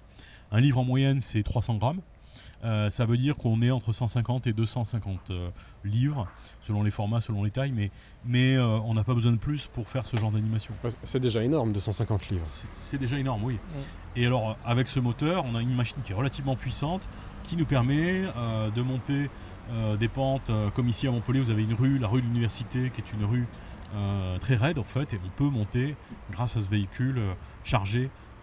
Un 0.51 0.59
livre 0.59 0.77
en 0.77 0.83
moyenne, 0.83 1.19
c'est 1.19 1.41
300 1.41 1.75
grammes. 1.75 2.01
Euh, 2.63 2.89
ça 2.89 3.05
veut 3.05 3.17
dire 3.17 3.35
qu'on 3.35 3.61
est 3.61 3.69
entre 3.69 3.91
150 3.91 4.47
et 4.47 4.53
250 4.53 5.29
euh, 5.29 5.49
livres, 5.83 6.27
selon 6.61 6.81
les 6.81 6.89
formats, 6.89 7.21
selon 7.21 7.43
les 7.43 7.51
tailles, 7.51 7.71
mais, 7.71 7.91
mais 8.25 8.55
euh, 8.55 8.79
on 8.83 8.95
n'a 8.95 9.03
pas 9.03 9.13
besoin 9.13 9.31
de 9.31 9.37
plus 9.37 9.67
pour 9.67 9.87
faire 9.87 10.05
ce 10.05 10.17
genre 10.17 10.31
d'animation. 10.31 10.73
Ouais, 10.83 10.89
C'est 11.03 11.19
déjà 11.19 11.43
énorme, 11.43 11.71
250 11.71 12.29
livres. 12.29 12.45
C'est 12.45 12.97
déjà 12.97 13.19
énorme, 13.19 13.43
oui. 13.43 13.59
Et 14.15 14.25
alors, 14.25 14.57
avec 14.65 14.87
ce 14.87 14.99
moteur, 14.99 15.45
on 15.45 15.55
a 15.55 15.61
une 15.61 15.75
machine 15.75 15.97
qui 16.03 16.13
est 16.13 16.15
relativement 16.15 16.55
puissante, 16.55 17.07
qui 17.43 17.55
nous 17.55 17.65
permet 17.65 18.25
euh, 18.35 18.71
de 18.71 18.81
monter 18.81 19.29
des 19.97 20.07
pentes, 20.07 20.49
euh, 20.49 20.69
comme 20.69 20.87
ici 20.87 21.07
à 21.07 21.11
Montpellier, 21.11 21.39
vous 21.39 21.51
avez 21.51 21.63
une 21.63 21.73
rue, 21.73 21.99
la 21.99 22.07
rue 22.07 22.21
de 22.21 22.27
l'Université, 22.27 22.89
qui 22.89 23.01
est 23.01 23.13
une 23.13 23.25
rue 23.25 23.45
euh, 23.95 24.37
très 24.39 24.55
raide 24.55 24.79
en 24.79 24.83
fait, 24.83 25.13
et 25.13 25.19
on 25.23 25.29
peut 25.29 25.49
monter, 25.49 25.95
grâce 26.31 26.57
à 26.57 26.61
ce 26.61 26.67
véhicule, 26.67 27.17
euh, 27.17 27.33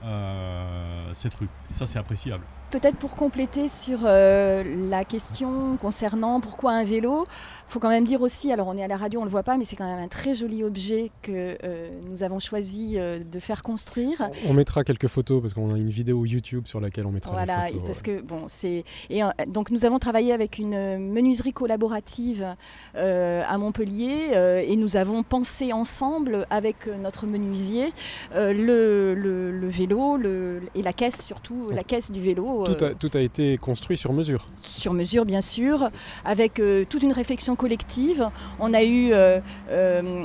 euh, 0.04 1.10
cette 1.12 1.34
rue. 1.34 1.48
Et 1.70 1.74
ça, 1.74 1.86
c'est 1.86 1.98
appréciable. 1.98 2.44
Peut-être 2.70 2.96
pour 2.96 3.14
compléter 3.14 3.68
sur 3.68 4.00
euh, 4.04 4.64
la 4.90 5.04
question 5.04 5.76
concernant 5.80 6.40
pourquoi 6.40 6.72
un 6.72 6.82
vélo, 6.82 7.24
il 7.68 7.72
faut 7.72 7.78
quand 7.78 7.88
même 7.88 8.04
dire 8.04 8.20
aussi, 8.20 8.50
alors 8.50 8.66
on 8.66 8.76
est 8.76 8.82
à 8.82 8.88
la 8.88 8.96
radio, 8.96 9.20
on 9.20 9.22
ne 9.22 9.28
le 9.28 9.30
voit 9.30 9.44
pas, 9.44 9.56
mais 9.56 9.62
c'est 9.62 9.76
quand 9.76 9.84
même 9.86 10.02
un 10.02 10.08
très 10.08 10.34
joli 10.34 10.64
objet 10.64 11.12
que 11.22 11.56
euh, 11.62 11.88
nous 12.10 12.24
avons 12.24 12.40
choisi 12.40 12.94
euh, 12.98 13.20
de 13.20 13.38
faire 13.38 13.62
construire. 13.62 14.28
On 14.48 14.54
mettra 14.54 14.82
quelques 14.82 15.06
photos 15.06 15.40
parce 15.40 15.54
qu'on 15.54 15.72
a 15.72 15.78
une 15.78 15.88
vidéo 15.88 16.24
YouTube 16.26 16.66
sur 16.66 16.80
laquelle 16.80 17.06
on 17.06 17.12
mettra 17.12 17.30
Voilà, 17.30 17.66
les 17.66 17.72
photos. 17.74 17.86
parce 17.86 18.02
que 18.02 18.20
bon, 18.22 18.42
c'est 18.48 18.82
et 19.08 19.20
donc 19.46 19.70
nous 19.70 19.84
avons 19.86 20.00
travaillé 20.00 20.32
avec 20.32 20.58
une 20.58 20.98
menuiserie 20.98 21.52
collaborative 21.52 22.56
à 22.96 23.58
Montpellier 23.58 24.64
et 24.66 24.74
nous 24.76 24.96
avons 24.96 25.22
pensé 25.22 25.72
ensemble 25.72 26.46
avec 26.50 26.88
notre 27.00 27.26
menuisier 27.26 27.92
le, 28.34 29.14
le- 29.14 29.52
le 29.52 29.68
vélo 29.68 30.16
le- 30.16 30.60
et 30.74 30.82
la 30.82 30.92
caisse 30.92 31.24
surtout 31.24 31.62
la 31.70 31.84
caisse 31.84 32.10
du 32.10 32.20
vélo 32.20 32.53
Tout 32.64 32.84
euh, 32.84 32.90
a, 32.90 32.94
tout 32.94 33.10
a 33.14 33.20
été 33.20 33.58
construit 33.58 33.96
sur 33.96 34.12
mesure. 34.12 34.46
sur 34.62 34.92
mesure 34.92 35.24
bien 35.24 35.40
sûr, 35.40 35.90
avec 36.24 36.60
euh, 36.60 36.84
toute 36.88 37.02
une 37.02 37.12
réflexion 37.12 37.56
collective. 37.56 38.28
On 38.60 38.72
a 38.74 38.82
eu, 38.84 39.10
euh, 39.12 39.40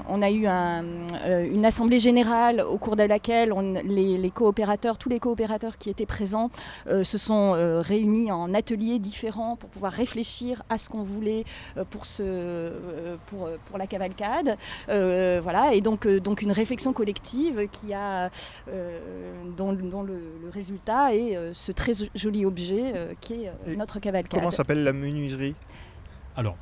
on 0.08 0.22
a 0.22 0.30
eu 0.30 0.46
un, 0.46 0.84
une 1.26 1.66
assemblée 1.66 2.00
générale 2.00 2.62
au 2.62 2.78
cours 2.78 2.96
de 2.96 3.04
laquelle 3.04 3.52
on- 3.54 3.74
les, 3.84 4.18
les 4.18 4.30
coopérateurs, 4.32 4.98
tous 4.98 5.10
les 5.10 5.20
coopérateurs 5.20 5.78
qui 5.78 5.90
étaient 5.90 6.06
présents 6.06 6.50
se 6.88 7.18
sont 7.18 7.52
réunis 7.82 8.32
en 8.32 8.54
ateliers 8.54 9.00
différents 9.00 9.56
pour 9.56 9.70
pouvoir 9.70 9.92
réfléchir 9.92 10.62
à 10.70 10.78
ce 10.78 10.90
qu'on 10.90 11.04
voulait 11.04 11.44
pour, 11.90 12.06
ce, 12.06 12.72
pour, 13.28 13.50
pour 13.66 13.78
la 13.78 13.88
cavalcade. 13.88 14.58
Voilà, 14.88 15.74
et 15.74 15.82
donc, 15.82 16.08
donc 16.08 16.42
une 16.42 16.52
réflexion 16.52 16.94
collective 16.94 17.68
qui 17.72 17.94
a, 17.94 18.30
dont, 19.58 19.74
dont 19.74 20.04
le, 20.04 20.20
le 20.44 20.50
résultat 20.50 21.14
est 21.16 21.38
ce 21.54 21.72
très 21.72 21.94
joli 22.20 22.46
objet 22.46 22.92
euh, 22.96 23.14
qui 23.22 23.34
est 23.46 23.48
euh, 23.50 23.76
notre 23.76 24.00
cavalcade. 24.00 24.40
comment 24.40 24.52
s'appelle 24.52 24.84
la 24.84 24.94
menuiserie 24.94 25.56
Alors, 26.36 26.58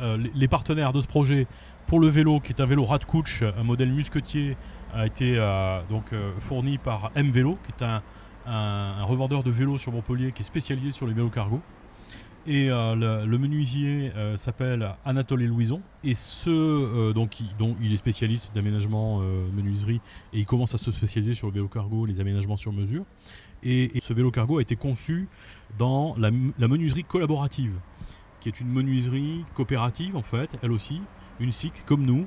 euh, 0.00 0.16
les, 0.34 0.48
partenaires 0.48 0.92
de 0.92 1.00
ce 1.00 1.06
projet, 1.06 1.46
pour 1.86 2.00
le 2.00 2.06
vélo, 2.08 2.40
qui 2.40 2.52
est 2.52 2.60
un 2.62 2.66
vélo 2.66 2.84
Radcouch, 2.84 3.42
un 3.42 3.62
modèle 3.64 3.90
musquetier, 3.92 4.56
a 4.94 5.06
été 5.06 5.36
euh, 5.36 5.80
donc 5.90 6.12
euh, 6.12 6.32
fourni 6.40 6.78
par 6.78 7.10
M 7.14 7.30
Vélo, 7.30 7.58
qui 7.64 7.72
est 7.78 7.84
un, 7.86 8.02
un- 8.46 8.94
un 9.00 9.04
revendeur 9.04 9.42
de 9.42 9.50
vélos 9.50 9.78
sur 9.78 9.92
Montpellier 9.92 10.32
qui 10.32 10.40
est 10.42 10.44
spécialisé 10.44 10.90
sur 10.90 11.06
les 11.06 11.12
vélos 11.12 11.28
cargo. 11.30 11.60
Et 12.46 12.70
euh, 12.70 12.94
le, 12.94 13.26
le 13.26 13.38
menuisier 13.38 14.12
euh, 14.16 14.38
s'appelle 14.38 14.94
Anatole 15.04 15.44
Louison. 15.44 15.82
Et 16.02 16.14
ce, 16.14 16.48
euh, 16.48 17.12
donc, 17.12 17.38
il, 17.38 17.54
dont 17.58 17.76
il 17.82 17.92
est 17.92 17.96
spécialiste 17.98 18.54
d'aménagement 18.54 19.20
euh, 19.20 19.46
menuiserie 19.54 20.00
et 20.32 20.38
il 20.38 20.46
commence 20.46 20.74
à 20.74 20.78
se 20.78 20.90
spécialiser 20.90 21.34
sur 21.34 21.48
le 21.48 21.52
vélo 21.52 21.68
cargo, 21.68 22.06
les 22.06 22.18
aménagements 22.18 22.56
sur 22.56 22.72
mesure. 22.72 23.04
Et, 23.62 24.00
ce 24.00 24.12
vélo 24.12 24.30
cargo 24.30 24.58
a 24.58 24.62
été 24.62 24.76
conçu 24.76 25.28
dans 25.78 26.14
la, 26.16 26.30
la 26.58 26.68
menuiserie 26.68 27.04
collaborative, 27.04 27.74
qui 28.40 28.48
est 28.48 28.60
une 28.60 28.68
menuiserie 28.68 29.44
coopérative 29.54 30.16
en 30.16 30.22
fait, 30.22 30.50
elle 30.62 30.72
aussi, 30.72 31.02
une 31.40 31.52
SIC 31.52 31.84
comme 31.84 32.04
nous, 32.04 32.26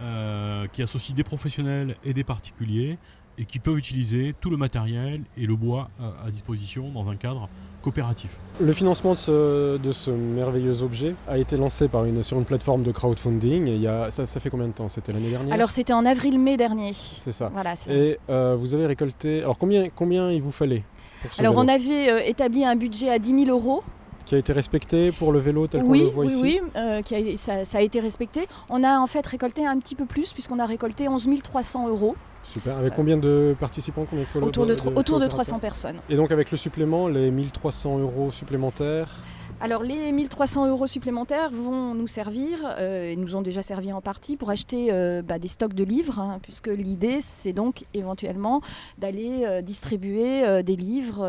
euh, 0.00 0.66
qui 0.66 0.82
associe 0.82 1.14
des 1.14 1.22
professionnels 1.22 1.96
et 2.04 2.12
des 2.12 2.24
particuliers 2.24 2.98
et 3.38 3.44
qui 3.44 3.58
peuvent 3.58 3.78
utiliser 3.78 4.34
tout 4.40 4.50
le 4.50 4.56
matériel 4.56 5.20
et 5.36 5.46
le 5.46 5.56
bois 5.56 5.88
à- 6.00 6.26
à 6.26 6.30
disposition 6.30 6.90
dans 6.94 7.08
un 7.08 7.16
cadre 7.16 7.48
coopératif. 7.82 8.30
Le 8.60 8.72
financement 8.72 9.12
de 9.14 9.18
ce, 9.18 9.76
de 9.78 9.90
ce 9.92 10.10
merveilleux 10.10 10.82
objet 10.82 11.14
a 11.26 11.38
été 11.38 11.56
lancé 11.56 11.88
par 11.88 12.04
une, 12.04 12.22
sur 12.22 12.38
une 12.38 12.44
plateforme 12.44 12.82
de 12.84 12.92
crowdfunding. 12.92 13.66
Et 13.68 13.74
il 13.74 13.80
y 13.80 13.88
a, 13.88 14.10
ça, 14.10 14.24
ça 14.26 14.38
fait 14.38 14.50
combien 14.50 14.68
de 14.68 14.72
temps? 14.72 14.88
C'était 14.88 15.12
l'année 15.12 15.30
dernière? 15.30 15.52
Alors 15.54 15.70
c'était 15.70 15.92
en 15.92 16.04
avril-mai 16.06 16.56
dernier. 16.56 16.92
C'est 16.92 17.32
ça. 17.32 17.50
Voilà, 17.52 17.74
Et 17.88 18.18
euh, 18.30 18.54
vous 18.56 18.74
avez 18.74 18.86
récolté. 18.86 19.40
Alors 19.42 19.58
combien, 19.58 19.88
combien 19.88 20.30
il 20.30 20.40
vous 20.42 20.52
fallait 20.52 20.84
pour 21.22 21.32
ce 21.32 21.40
Alors 21.40 21.54
vélo? 21.54 21.64
on 21.64 21.68
avait 21.74 22.10
euh, 22.10 22.20
établi 22.24 22.64
un 22.64 22.76
budget 22.76 23.08
à 23.10 23.18
10 23.18 23.46
000 23.46 23.50
euros. 23.58 23.82
Qui 24.32 24.36
a 24.36 24.38
été 24.38 24.54
respecté 24.54 25.12
pour 25.12 25.30
le 25.30 25.38
vélo 25.38 25.66
tel 25.66 25.82
qu'on 25.82 25.90
oui, 25.90 26.00
le 26.00 26.06
voit 26.06 26.24
oui, 26.24 26.32
ici 26.32 26.40
oui, 26.42 26.60
euh, 26.74 27.02
qui 27.02 27.14
a- 27.14 27.36
ça, 27.36 27.66
ça 27.66 27.76
a 27.76 27.80
été 27.82 28.00
respecté. 28.00 28.48
On 28.70 28.82
a 28.82 28.98
en 28.98 29.06
fait 29.06 29.26
récolté 29.26 29.66
un 29.66 29.78
petit 29.78 29.94
peu 29.94 30.06
plus 30.06 30.32
puisqu'on 30.32 30.58
a 30.58 30.64
récolté 30.64 31.06
11 31.06 31.28
300 31.42 31.88
euros, 31.88 32.16
Super. 32.42 32.78
Avec 32.78 32.94
combien 32.94 33.18
de 33.18 33.54
participants 33.60 34.06
combien 34.08 34.24
de 34.24 34.46
autour 34.46 34.64
de, 34.64 34.74
de 34.74 34.80
coopérateurs 34.80 35.28
300 35.28 35.58
personnes. 35.58 35.96
Et 36.08 36.16
donc 36.16 36.32
avec 36.32 36.50
le 36.50 36.56
supplément, 36.56 37.08
les 37.08 37.30
1300 37.30 37.98
euros 37.98 38.30
supplémentaires, 38.30 39.10
Alors 39.64 39.84
les 39.84 40.10
1300 40.10 40.66
euros 40.68 40.88
supplémentaires 40.88 41.50
vont 41.52 41.94
nous 41.94 42.08
servir, 42.08 42.58
euh, 42.80 43.12
et 43.12 43.16
nous 43.16 43.36
ont 43.36 43.42
déjà 43.42 43.62
servi 43.62 43.92
en 43.92 44.00
partie, 44.00 44.36
pour 44.36 44.50
acheter 44.50 44.88
euh, 44.90 45.22
bah, 45.22 45.38
des 45.38 45.46
stocks 45.46 45.72
de 45.74 45.84
livres, 45.84 46.18
hein, 46.18 46.40
puisque 46.42 46.66
l'idée 46.66 47.18
c'est 47.20 47.52
donc 47.52 47.84
éventuellement 47.94 48.60
d'aller 48.98 49.44
euh, 49.44 49.62
distribuer 49.62 50.62
des 50.64 50.74
livres 50.74 51.22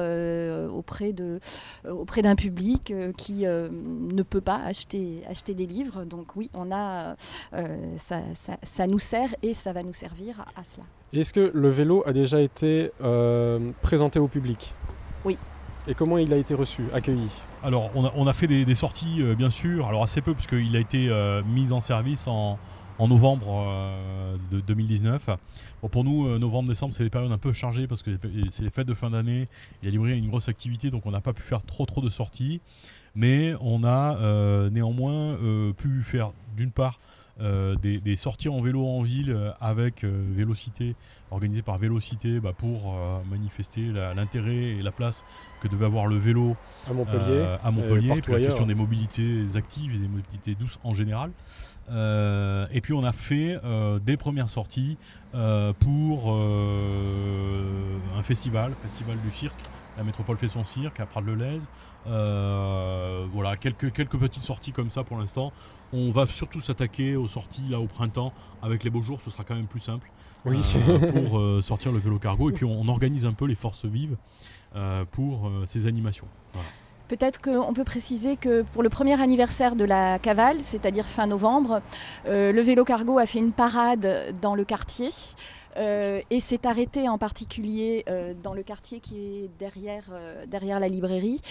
auprès 0.73 1.13
de- 1.13 1.39
auprès 1.87 2.23
d'un 2.23 2.35
public 2.35 2.91
qui 3.17 3.43
ne 3.45 4.23
peut 4.23 4.41
pas 4.41 4.59
acheter, 4.65 5.21
acheter 5.29 5.53
des 5.53 5.67
livres. 5.67 6.03
Donc 6.03 6.35
oui, 6.35 6.49
on 6.55 6.71
a, 6.71 7.15
ça, 7.97 8.21
ça- 8.33 8.57
ça 8.63 8.87
nous 8.87 8.97
sert 8.99 9.29
et 9.43 9.53
ça 9.53 9.73
va 9.73 9.83
nous 9.83 9.93
servir 9.93 10.39
à, 10.55 10.61
à 10.61 10.63
cela. 10.63 10.85
Est-ce 11.13 11.33
que 11.33 11.51
le 11.53 11.69
vélo 11.69 12.01
a 12.07 12.13
déjà 12.13 12.41
été 12.41 12.91
présenté 13.83 14.17
au 14.17 14.27
public? 14.27 14.73
Oui. 15.23 15.37
Et 15.87 15.95
comment 15.95 16.17
il 16.17 16.31
a 16.31 16.37
été 16.37 16.53
reçu, 16.53 16.83
accueilli? 16.93 17.27
Alors, 17.61 17.91
on 17.95 18.27
a, 18.27 18.33
fait 18.33 18.47
des, 18.47 18.75
sorties, 18.75 19.21
euh, 19.21 19.35
bien 19.35 19.49
sûr, 19.49 19.87
alors 19.87 20.03
assez 20.03 20.21
peu, 20.21 20.33
puisqu'il 20.33 20.75
a 20.77 20.79
été 20.79 21.09
euh, 21.09 21.43
mis 21.43 21.73
en 21.73 21.81
service 21.81 22.25
en, 22.27 22.57
en 22.99 23.07
novembre 23.09 23.65
euh, 23.67 24.37
de 24.49 24.61
2019. 24.61 25.29
Bon, 25.81 25.89
pour 25.89 26.05
nous, 26.05 26.37
novembre-décembre, 26.39 26.93
c'est 26.93 27.03
des 27.03 27.09
périodes 27.09 27.33
un 27.33 27.37
peu 27.37 27.51
chargées, 27.51 27.85
parce 27.85 28.01
que 28.01 28.11
c'est 28.49 28.63
les 28.63 28.69
fêtes 28.69 28.87
de 28.87 28.93
fin 28.93 29.09
d'année, 29.09 29.49
librairie 29.81 30.13
a 30.13 30.17
une 30.17 30.29
grosse 30.29 30.47
activité, 30.47 30.89
donc 30.89 31.05
on 31.05 31.11
n'a 31.11 31.21
pas 31.21 31.33
pu 31.33 31.41
faire 31.41 31.63
trop 31.63 31.85
trop 31.85 32.01
de 32.01 32.09
sorties. 32.09 32.61
Mais 33.15 33.53
on 33.61 33.83
a 33.83 34.69
néanmoins 34.71 35.37
pu 35.77 36.01
faire, 36.01 36.31
d'une 36.55 36.71
part, 36.71 36.99
euh, 37.41 37.75
des, 37.75 37.99
des 37.99 38.15
sorties 38.15 38.47
en 38.49 38.61
vélo 38.61 38.85
en 38.85 39.01
ville 39.01 39.31
euh, 39.31 39.51
avec 39.59 40.03
euh, 40.03 40.23
Vélocité, 40.31 40.95
organisées 41.31 41.63
par 41.63 41.79
Vélocité, 41.79 42.39
bah, 42.39 42.53
pour 42.55 42.95
manifester 43.29 43.81
l'intérêt 44.15 44.55
et 44.55 44.81
la 44.83 44.91
place 44.91 45.25
que 45.61 45.67
devait 45.67 45.85
avoir 45.85 46.05
le 46.05 46.17
vélo 46.17 46.55
À 46.87 46.93
Montpellier 46.93 47.45
à 47.63 47.71
Montpellier, 47.71 48.07
partout 48.09 48.21
puis 48.21 48.31
la 48.33 48.37
ailleurs. 48.37 48.49
question 48.49 48.67
des 48.67 48.75
mobilités 48.75 49.43
actives 49.55 49.95
et 49.95 49.97
des 49.97 50.07
mobilités 50.07 50.53
douces 50.55 50.79
en 50.83 50.93
général. 50.93 51.31
Euh, 51.89 52.65
et 52.71 52.81
puis 52.81 52.93
on 52.93 53.03
a 53.03 53.11
fait 53.11 53.59
euh, 53.63 53.99
des 53.99 54.15
premières 54.15 54.49
sorties 54.49 54.97
euh, 55.35 55.73
pour 55.79 56.31
un 56.31 58.23
festival, 58.23 58.73
festival 58.81 59.17
du 59.23 59.31
cirque. 59.31 59.59
La 59.97 60.03
métropole 60.03 60.37
fait 60.37 60.47
son 60.47 60.65
cirque 60.65 60.99
à 60.99 61.05
Prades-le-Lez. 61.05 61.59
Euh, 62.07 63.25
voilà, 63.31 63.55
quelques, 63.57 63.91
quelques 63.93 64.17
petites 64.17 64.43
sorties 64.43 64.71
comme 64.71 64.89
ça 64.89 65.03
pour 65.03 65.17
l'instant. 65.17 65.53
On 65.93 66.09
va 66.09 66.25
surtout 66.27 66.61
s'attaquer 66.61 67.15
aux 67.15 67.27
sorties 67.27 67.67
là 67.69 67.79
au 67.79 67.85
printemps 67.85 68.33
avec 68.61 68.83
les 68.83 68.89
beaux 68.89 69.01
jours, 69.03 69.19
ce 69.23 69.29
sera 69.29 69.43
quand 69.43 69.55
même 69.55 69.67
plus 69.67 69.79
simple 69.79 70.09
Oui. 70.45 70.59
euh, 70.89 71.11
pour 71.11 71.37
euh, 71.39 71.61
sortir 71.61 71.91
le 71.91 71.99
vélo 71.99 72.17
cargo. 72.17 72.49
Et 72.49 72.53
puis 72.53 72.65
on, 72.65 72.81
on 72.81 72.87
organise 72.87 73.25
un 73.25 73.33
peu 73.33 73.45
les 73.45 73.55
forces 73.55 73.85
vives 73.85 74.17
pour 75.11 75.51
ces 75.65 75.85
animations. 75.85 76.25
Voilà. 76.53 76.67
Peut-être 77.07 77.41
qu'on 77.41 77.73
peut 77.73 77.83
préciser 77.83 78.37
que 78.37 78.61
pour 78.61 78.81
le 78.81 78.89
premier 78.89 79.21
anniversaire 79.21 79.75
de 79.75 79.83
la 79.83 80.19
cavale, 80.19 80.61
c'est-à-dire 80.61 81.05
fin 81.05 81.27
novembre, 81.27 81.81
euh, 82.25 82.51
le 82.51 82.61
vélo 82.61 82.85
cargo 82.85 83.19
a 83.19 83.25
fait 83.25 83.39
une 83.39 83.51
parade 83.51 84.33
dans 84.41 84.55
le 84.55 84.63
quartier 84.63 85.09
euh, 85.75 86.21
et 86.29 86.39
s'est 86.39 86.65
arrêté 86.65 87.09
en 87.09 87.17
particulier 87.17 88.05
euh, 88.07 88.33
dans 88.41 88.53
le 88.53 88.63
quartier 88.63 89.01
qui 89.01 89.17
est 89.17 89.49
derrière, 89.59 90.79
la 90.79 90.87
librairie, 90.87 91.41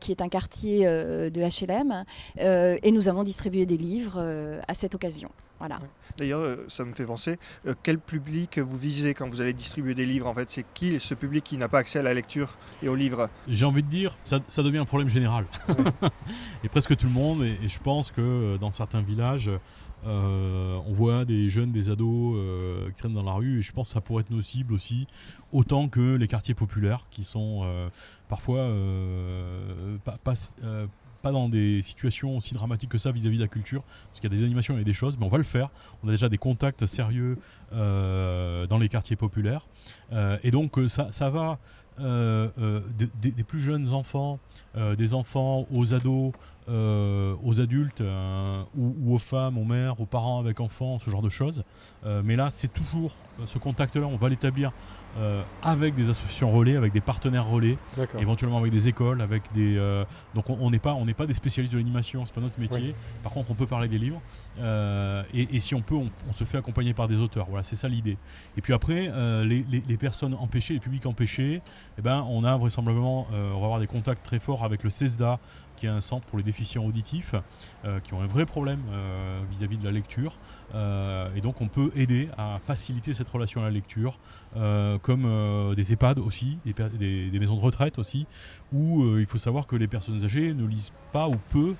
qui 0.00 0.12
est 0.12 0.22
un 0.22 0.28
quartier 0.28 0.86
de 0.86 1.40
HLM. 1.40 2.04
et 2.38 2.90
nous 2.92 3.08
avons 3.08 3.24
distribué 3.24 3.66
des 3.66 3.76
livres 3.76 4.20
à 4.68 4.74
cette 4.74 4.94
occasion. 4.94 5.30
Voilà. 5.58 5.80
D'ailleurs, 6.18 6.40
euh, 6.40 6.64
ça 6.68 6.84
me 6.84 6.92
fait 6.92 7.06
penser, 7.06 7.38
euh, 7.66 7.74
quel 7.82 7.98
public 7.98 8.58
vous 8.58 8.76
visez 8.76 9.14
quand 9.14 9.28
vous 9.28 9.40
allez 9.40 9.52
distribuer 9.52 9.94
des 9.94 10.04
livres 10.04 10.26
En 10.26 10.34
fait, 10.34 10.50
c'est 10.50 10.66
qui 10.74 11.00
ce 11.00 11.14
public 11.14 11.44
qui 11.44 11.56
n'a 11.56 11.68
pas 11.68 11.78
accès 11.78 11.98
à 11.98 12.02
la 12.02 12.14
lecture 12.14 12.56
et 12.82 12.88
aux 12.88 12.94
livres? 12.94 13.30
J'ai 13.48 13.64
envie 13.64 13.82
de 13.82 13.88
dire, 13.88 14.16
ça, 14.22 14.40
ça 14.48 14.62
devient 14.62 14.78
un 14.78 14.84
problème 14.84 15.08
général. 15.08 15.46
et 16.64 16.68
presque 16.68 16.96
tout 16.96 17.06
le 17.06 17.12
monde, 17.12 17.42
et, 17.42 17.58
et 17.62 17.68
je 17.68 17.78
pense 17.78 18.10
que 18.10 18.20
euh, 18.20 18.58
dans 18.58 18.70
certains 18.70 19.00
villages, 19.00 19.50
euh, 20.06 20.78
on 20.86 20.92
voit 20.92 21.24
des 21.24 21.48
jeunes, 21.48 21.72
des 21.72 21.90
ados 21.90 22.36
euh, 22.36 22.88
qui 22.90 23.00
traînent 23.00 23.14
dans 23.14 23.22
la 23.22 23.32
rue, 23.32 23.58
et 23.58 23.62
je 23.62 23.72
pense 23.72 23.88
que 23.88 23.94
ça 23.94 24.00
pourrait 24.00 24.22
être 24.22 24.30
nos 24.30 24.42
cibles 24.42 24.72
aussi, 24.72 25.06
autant 25.52 25.88
que 25.88 26.14
les 26.14 26.28
quartiers 26.28 26.54
populaires, 26.54 27.06
qui 27.10 27.24
sont 27.24 27.62
euh, 27.64 27.88
parfois 28.28 28.60
euh, 28.60 29.96
pas, 30.04 30.18
pas, 30.22 30.34
euh, 30.62 30.86
dans 31.32 31.48
des 31.48 31.82
situations 31.82 32.36
aussi 32.36 32.54
dramatiques 32.54 32.90
que 32.90 32.98
ça 32.98 33.10
vis-à-vis 33.10 33.38
de 33.38 33.42
la 33.42 33.48
culture, 33.48 33.82
parce 33.82 34.20
qu'il 34.20 34.30
y 34.30 34.34
a 34.34 34.36
des 34.36 34.44
animations 34.44 34.78
et 34.78 34.84
des 34.84 34.94
choses, 34.94 35.18
mais 35.18 35.26
on 35.26 35.30
va 35.30 35.38
le 35.38 35.44
faire. 35.44 35.70
On 36.02 36.08
a 36.08 36.10
déjà 36.10 36.28
des 36.28 36.38
contacts 36.38 36.86
sérieux 36.86 37.38
euh, 37.72 38.66
dans 38.66 38.78
les 38.78 38.88
quartiers 38.88 39.16
populaires, 39.16 39.66
Euh, 40.12 40.38
et 40.44 40.50
donc 40.50 40.78
euh, 40.78 40.88
ça, 40.88 41.30
va 41.30 41.58
des, 41.98 43.44
plus 43.44 43.60
jeunes 43.60 43.92
enfants, 43.92 44.38
des 44.96 45.14
enfants 45.14 45.66
aux 45.72 45.94
ados, 45.94 46.32
euh, 46.68 47.34
aux 47.44 47.60
adultes, 47.60 48.00
euh, 48.00 48.62
ou, 48.76 48.94
ou 49.00 49.14
aux 49.14 49.18
femmes, 49.18 49.56
aux 49.58 49.64
mères, 49.64 50.00
aux 50.00 50.06
parents 50.06 50.40
avec 50.40 50.60
enfants, 50.60 50.98
ce 50.98 51.08
genre 51.10 51.22
de 51.22 51.28
choses. 51.28 51.62
Euh, 52.04 52.22
mais 52.24 52.34
là, 52.36 52.50
c'est 52.50 52.72
toujours 52.72 53.14
ce 53.44 53.58
contact-là, 53.58 54.06
on 54.06 54.16
va 54.16 54.28
l'établir 54.28 54.72
avec 55.62 55.94
des 55.94 56.10
associations 56.10 56.50
relais, 56.52 56.76
avec 56.76 56.92
des 56.92 57.00
partenaires 57.00 57.46
relais, 57.46 57.78
éventuellement 58.20 58.58
avec 58.58 58.70
des 58.70 58.88
écoles, 58.88 59.22
avec 59.22 59.50
des. 59.54 59.76
donc 60.34 60.50
on 60.50 60.58
on 60.60 60.70
n'est 60.70 60.78
pas, 60.78 60.92
on 60.92 61.06
pas 61.06 61.24
des 61.26 61.32
spécialistes 61.32 61.72
de 61.72 61.78
l'animation, 61.78 62.26
c'est 62.26 62.34
pas 62.34 62.40
notre 62.42 62.60
métier. 62.60 62.88
Oui. 62.88 62.94
Par 63.22 63.32
contre, 63.32 63.50
on 63.50 63.54
peut 63.54 63.66
parler 63.66 63.88
des 63.88 63.98
livres. 63.98 64.20
Et, 65.32 65.56
et 65.56 65.60
si 65.60 65.74
on 65.74 65.80
peut, 65.80 65.94
on, 65.94 66.10
on 66.28 66.32
se 66.32 66.44
fait 66.44 66.58
accompagner 66.58 66.92
par 66.92 67.08
des 67.08 67.16
auteurs. 67.16 67.46
Voilà, 67.48 67.62
c'est 67.62 67.76
ça 67.76 67.88
l'idée. 67.88 68.18
Et 68.58 68.60
puis 68.60 68.74
après, 68.74 69.10
les, 69.44 69.64
les- 69.70 69.82
les 69.88 69.96
personnes 69.96 70.34
empêchées, 70.34 70.74
les 70.74 70.80
publics 70.80 71.06
empêchés, 71.06 71.62
eh 71.98 72.02
ben, 72.02 72.26
on 72.28 72.44
a 72.44 72.54
vraisemblablement, 72.56 73.26
on 73.32 73.58
va 73.60 73.64
avoir 73.64 73.80
des 73.80 73.86
contacts 73.86 74.22
très 74.24 74.38
forts 74.38 74.64
avec 74.64 74.82
le 74.84 74.90
CESDA, 74.90 75.38
qui 75.76 75.86
est 75.86 75.90
un 75.90 76.00
centre 76.00 76.26
pour 76.26 76.38
les 76.38 76.44
déficients 76.44 76.84
auditifs, 76.84 77.34
euh, 77.84 78.00
qui 78.00 78.14
ont 78.14 78.20
un 78.20 78.26
vrai 78.26 78.46
problème 78.46 78.80
euh, 78.90 79.40
vis-à-vis 79.50 79.78
de 79.78 79.84
la 79.84 79.92
lecture. 79.92 80.38
Euh, 80.74 81.28
et 81.36 81.40
donc, 81.40 81.60
on 81.60 81.68
peut 81.68 81.90
aider 81.94 82.28
à 82.36 82.58
faciliter 82.64 83.14
cette 83.14 83.28
relation 83.28 83.60
à 83.62 83.64
la 83.64 83.70
lecture, 83.70 84.18
comme 85.02 85.74
des 85.76 85.92
EHPAD 85.92 86.18
aussi, 86.18 86.58
des, 86.64 87.38
maisons 87.38 87.56
de 87.56 87.60
retraite 87.60 87.98
aussi, 87.98 88.26
où 88.72 89.04
il 89.18 89.26
faut 89.26 89.38
savoir 89.38 89.66
que 89.66 89.76
les 89.76 89.86
personnes 89.86 90.24
âgées 90.24 90.54
ne 90.54 90.66
lisent 90.66 90.92
pas 91.12 91.28
ou 91.28 91.36
peu 91.50 91.74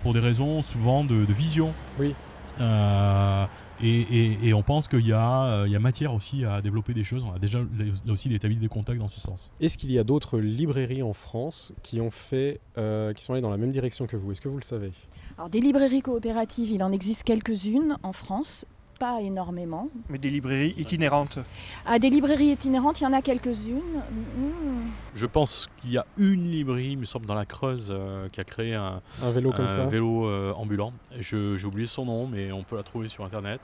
pour 0.00 0.14
des 0.14 0.20
raisons 0.20 0.62
souvent 0.62 1.04
de, 1.04 1.24
de 1.24 1.32
vision. 1.32 1.72
Oui. 1.98 2.14
Euh, 2.60 3.44
et, 3.82 4.00
et- 4.00 4.38
et 4.48 4.54
on 4.54 4.62
pense 4.62 4.86
qu'il 4.86 5.04
y, 5.06 5.12
a, 5.12 5.44
euh, 5.62 5.68
y 5.68 5.74
a 5.74 5.80
matière 5.80 6.14
aussi 6.14 6.44
à 6.44 6.60
développer 6.62 6.94
des 6.94 7.02
choses. 7.04 7.24
On 7.28 7.34
a 7.34 7.38
déjà 7.38 7.58
là 7.58 8.12
aussi 8.12 8.32
établi 8.32 8.56
des 8.56 8.68
contacts 8.68 8.98
dans 9.00 9.08
ce 9.08 9.18
sens. 9.20 9.50
Est-ce 9.60 9.76
qu'il 9.76 9.90
y 9.90 9.98
a 9.98 10.04
d'autres 10.04 10.38
librairies 10.38 11.02
en 11.02 11.12
France 11.12 11.72
qui 11.82 12.00
ont 12.00 12.10
fait, 12.12 12.60
euh, 12.78 13.12
qui 13.12 13.24
sont 13.24 13.32
allées 13.32 13.42
dans 13.42 13.50
la 13.50 13.56
même 13.56 13.72
direction 13.72 14.06
que 14.06 14.16
vous? 14.16 14.30
Est-ce 14.30 14.40
que 14.40 14.48
vous 14.48 14.58
le 14.58 14.62
savez? 14.62 14.92
Alors 15.36 15.48
des 15.50 15.60
librairies 15.60 16.02
coopératives, 16.02 16.70
il 16.70 16.82
en 16.82 16.92
existe 16.92 17.24
quelques-unes 17.24 17.96
en 18.02 18.12
France, 18.12 18.66
pas 19.02 19.20
énormément. 19.20 19.88
Mais 20.08 20.18
des 20.18 20.30
librairies 20.30 20.74
itinérantes. 20.78 21.40
À 21.84 21.98
des 21.98 22.08
librairies 22.08 22.52
itinérantes, 22.52 23.00
il 23.00 23.04
y 23.04 23.06
en 23.08 23.12
a 23.12 23.20
quelques-unes. 23.20 23.98
Hmm. 24.36 24.90
Je 25.16 25.26
pense 25.26 25.68
qu'il 25.78 25.90
y 25.90 25.98
a 25.98 26.06
une 26.16 26.48
librairie, 26.48 26.90
il 26.92 26.98
me 26.98 27.04
semble, 27.04 27.26
dans 27.26 27.34
la 27.34 27.44
Creuse, 27.44 27.88
euh, 27.90 28.28
qui 28.28 28.40
a 28.40 28.44
créé 28.44 28.74
un, 28.74 29.02
Un 29.24 29.30
vélo 29.32 29.50
comme 29.50 29.64
un 29.64 29.68
ça 29.68 29.86
vélo 29.86 30.26
euh, 30.28 30.52
ambulant. 30.52 30.92
Je- 31.18 31.56
J'ai 31.56 31.66
oublié 31.66 31.88
son 31.88 32.04
nom, 32.04 32.28
mais 32.28 32.52
on 32.52 32.62
peut 32.62 32.76
la 32.76 32.84
trouver 32.84 33.08
sur 33.08 33.24
Internet. 33.24 33.60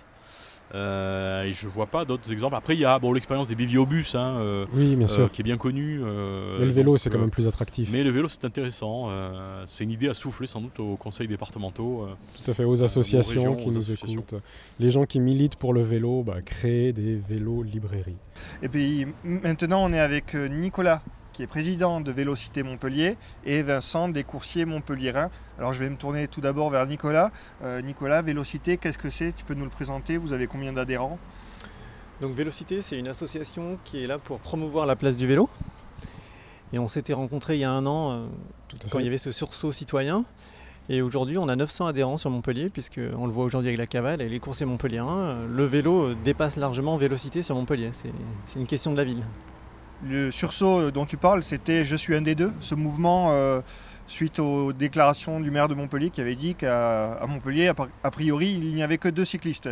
Euh, 0.74 1.44
et 1.44 1.52
je 1.52 1.66
vois 1.66 1.86
pas 1.86 2.04
d'autres 2.04 2.30
exemples. 2.32 2.54
Après, 2.56 2.74
il 2.74 2.80
y 2.80 2.84
a 2.84 2.98
bon, 2.98 3.12
l'expérience 3.12 3.48
des 3.48 3.54
bibliobus, 3.54 4.14
hein, 4.14 4.36
euh, 4.38 4.64
Oui, 4.74 4.96
bien 4.96 5.06
euh, 5.06 5.08
sûr. 5.08 5.32
qui 5.32 5.40
est 5.40 5.44
bien 5.44 5.56
connue. 5.56 6.00
euh, 6.02 6.56
mais 6.58 6.66
le 6.66 6.70
vélo, 6.70 6.96
c'est 6.98 7.08
quand 7.10 7.16
euh, 7.18 7.22
même 7.22 7.30
plus 7.30 7.46
attractif. 7.48 7.90
Mais 7.92 8.04
le 8.04 8.10
vélo, 8.10 8.28
c'est 8.28 8.44
intéressant. 8.44 9.06
euh, 9.08 9.64
c'est 9.66 9.84
une 9.84 9.90
idée 9.90 10.08
à 10.08 10.14
souffler 10.14 10.46
sans 10.46 10.60
doute 10.60 10.78
aux 10.80 10.96
conseils 10.96 11.26
départementaux. 11.28 12.02
euh. 12.02 12.14
Tout 12.44 12.50
à 12.50 12.54
fait, 12.54 12.64
aux 12.64 12.82
associations 12.82 13.34
régions, 13.34 13.56
qui 13.56 13.64
aux 13.68 13.72
nous 13.72 13.78
associations. 13.78 14.20
écoutent. 14.20 14.34
Les 14.78 14.90
gens 14.90 15.06
qui 15.06 15.20
militent 15.20 15.56
pour 15.56 15.72
le 15.72 15.80
vélo, 15.82 16.22
bah, 16.22 16.42
créer 16.44 16.92
des 16.92 17.16
vélos 17.16 17.62
librairies. 17.62 18.16
Et 18.62 18.68
puis 18.68 19.06
maintenant, 19.24 19.84
on 19.84 19.88
est 19.90 19.98
avec 20.00 20.34
euh, 20.34 20.48
Nicolas, 20.48 21.02
qui 21.38 21.44
est 21.44 21.46
président 21.46 22.00
de 22.00 22.10
Vélocité 22.10 22.64
Montpellier, 22.64 23.16
et 23.46 23.62
Vincent 23.62 24.08
des 24.08 24.24
coursiers 24.24 24.64
montpelliérains. 24.64 25.30
Alors 25.56 25.72
je 25.72 25.78
vais 25.78 25.88
me 25.88 25.94
tourner 25.94 26.26
tout 26.26 26.40
d'abord 26.40 26.68
vers 26.68 26.84
Nicolas. 26.84 27.30
Euh, 27.62 27.80
Nicolas, 27.80 28.22
Vélocité, 28.22 28.76
qu'est-ce 28.76 28.98
que 28.98 29.08
c'est? 29.08 29.30
Tu 29.30 29.44
peux 29.44 29.54
nous 29.54 29.62
le 29.62 29.70
présenter? 29.70 30.16
Vous 30.16 30.32
avez 30.32 30.48
combien 30.48 30.72
d'adhérents? 30.72 31.16
Donc 32.20 32.34
Vélocité, 32.34 32.82
c'est 32.82 32.98
une 32.98 33.06
association 33.06 33.78
qui 33.84 34.02
est 34.02 34.08
là 34.08 34.18
pour 34.18 34.40
promouvoir 34.40 34.84
la 34.84 34.96
place 34.96 35.16
du 35.16 35.28
vélo. 35.28 35.48
Et 36.72 36.80
on 36.80 36.88
s'était 36.88 37.12
rencontrés 37.12 37.54
il 37.54 37.60
y 37.60 37.64
a 37.64 37.70
un 37.70 37.86
an 37.86 38.10
euh, 38.10 38.26
Tout 38.66 38.78
à 38.84 38.88
quand 38.90 38.98
il 38.98 39.04
y 39.04 39.08
avait 39.08 39.16
ce 39.16 39.30
sursaut 39.30 39.70
citoyen. 39.70 40.24
Et 40.88 41.02
aujourd'hui, 41.02 41.38
on 41.38 41.48
a 41.48 41.54
900 41.54 41.86
adhérents 41.86 42.16
sur 42.16 42.30
Montpellier, 42.30 42.68
puisque 42.68 43.00
on 43.16 43.26
le 43.26 43.32
voit 43.32 43.44
aujourd'hui 43.44 43.68
avec 43.68 43.78
la 43.78 43.86
cavale 43.86 44.22
et 44.22 44.28
les 44.28 44.40
coursiers 44.40 44.66
montpelliérains. 44.66 45.18
euh, 45.20 45.46
Le 45.48 45.64
vélo 45.66 46.14
dépasse 46.14 46.56
largement 46.56 46.96
Vélocité 46.96 47.44
sur 47.44 47.54
Montpellier. 47.54 47.90
C'est 47.92 48.58
une 48.58 48.66
question 48.66 48.90
de 48.90 48.96
la 48.96 49.04
ville. 49.04 49.22
Le 50.06 50.30
sursaut 50.30 50.90
dont 50.90 51.06
tu 51.06 51.16
parles, 51.16 51.42
c'était 51.42 51.84
Je 51.84 51.96
suis 51.96 52.14
un 52.14 52.22
des 52.22 52.34
deux, 52.34 52.52
ce 52.60 52.74
mouvement 52.74 53.32
euh, 53.32 53.60
suite 54.06 54.38
aux 54.38 54.72
déclarations 54.72 55.40
du 55.40 55.50
maire 55.50 55.66
de 55.68 55.74
Montpellier 55.74 56.10
qui 56.10 56.20
avait 56.20 56.36
dit 56.36 56.54
qu'à 56.54 57.18
Montpellier, 57.28 57.68
a 57.68 57.72
pri- 57.74 57.88
a 58.04 58.10
priori, 58.10 58.52
il 58.60 58.74
n'y 58.74 58.82
avait 58.82 58.98
que 58.98 59.08
deux 59.08 59.24
cyclistes. 59.24 59.68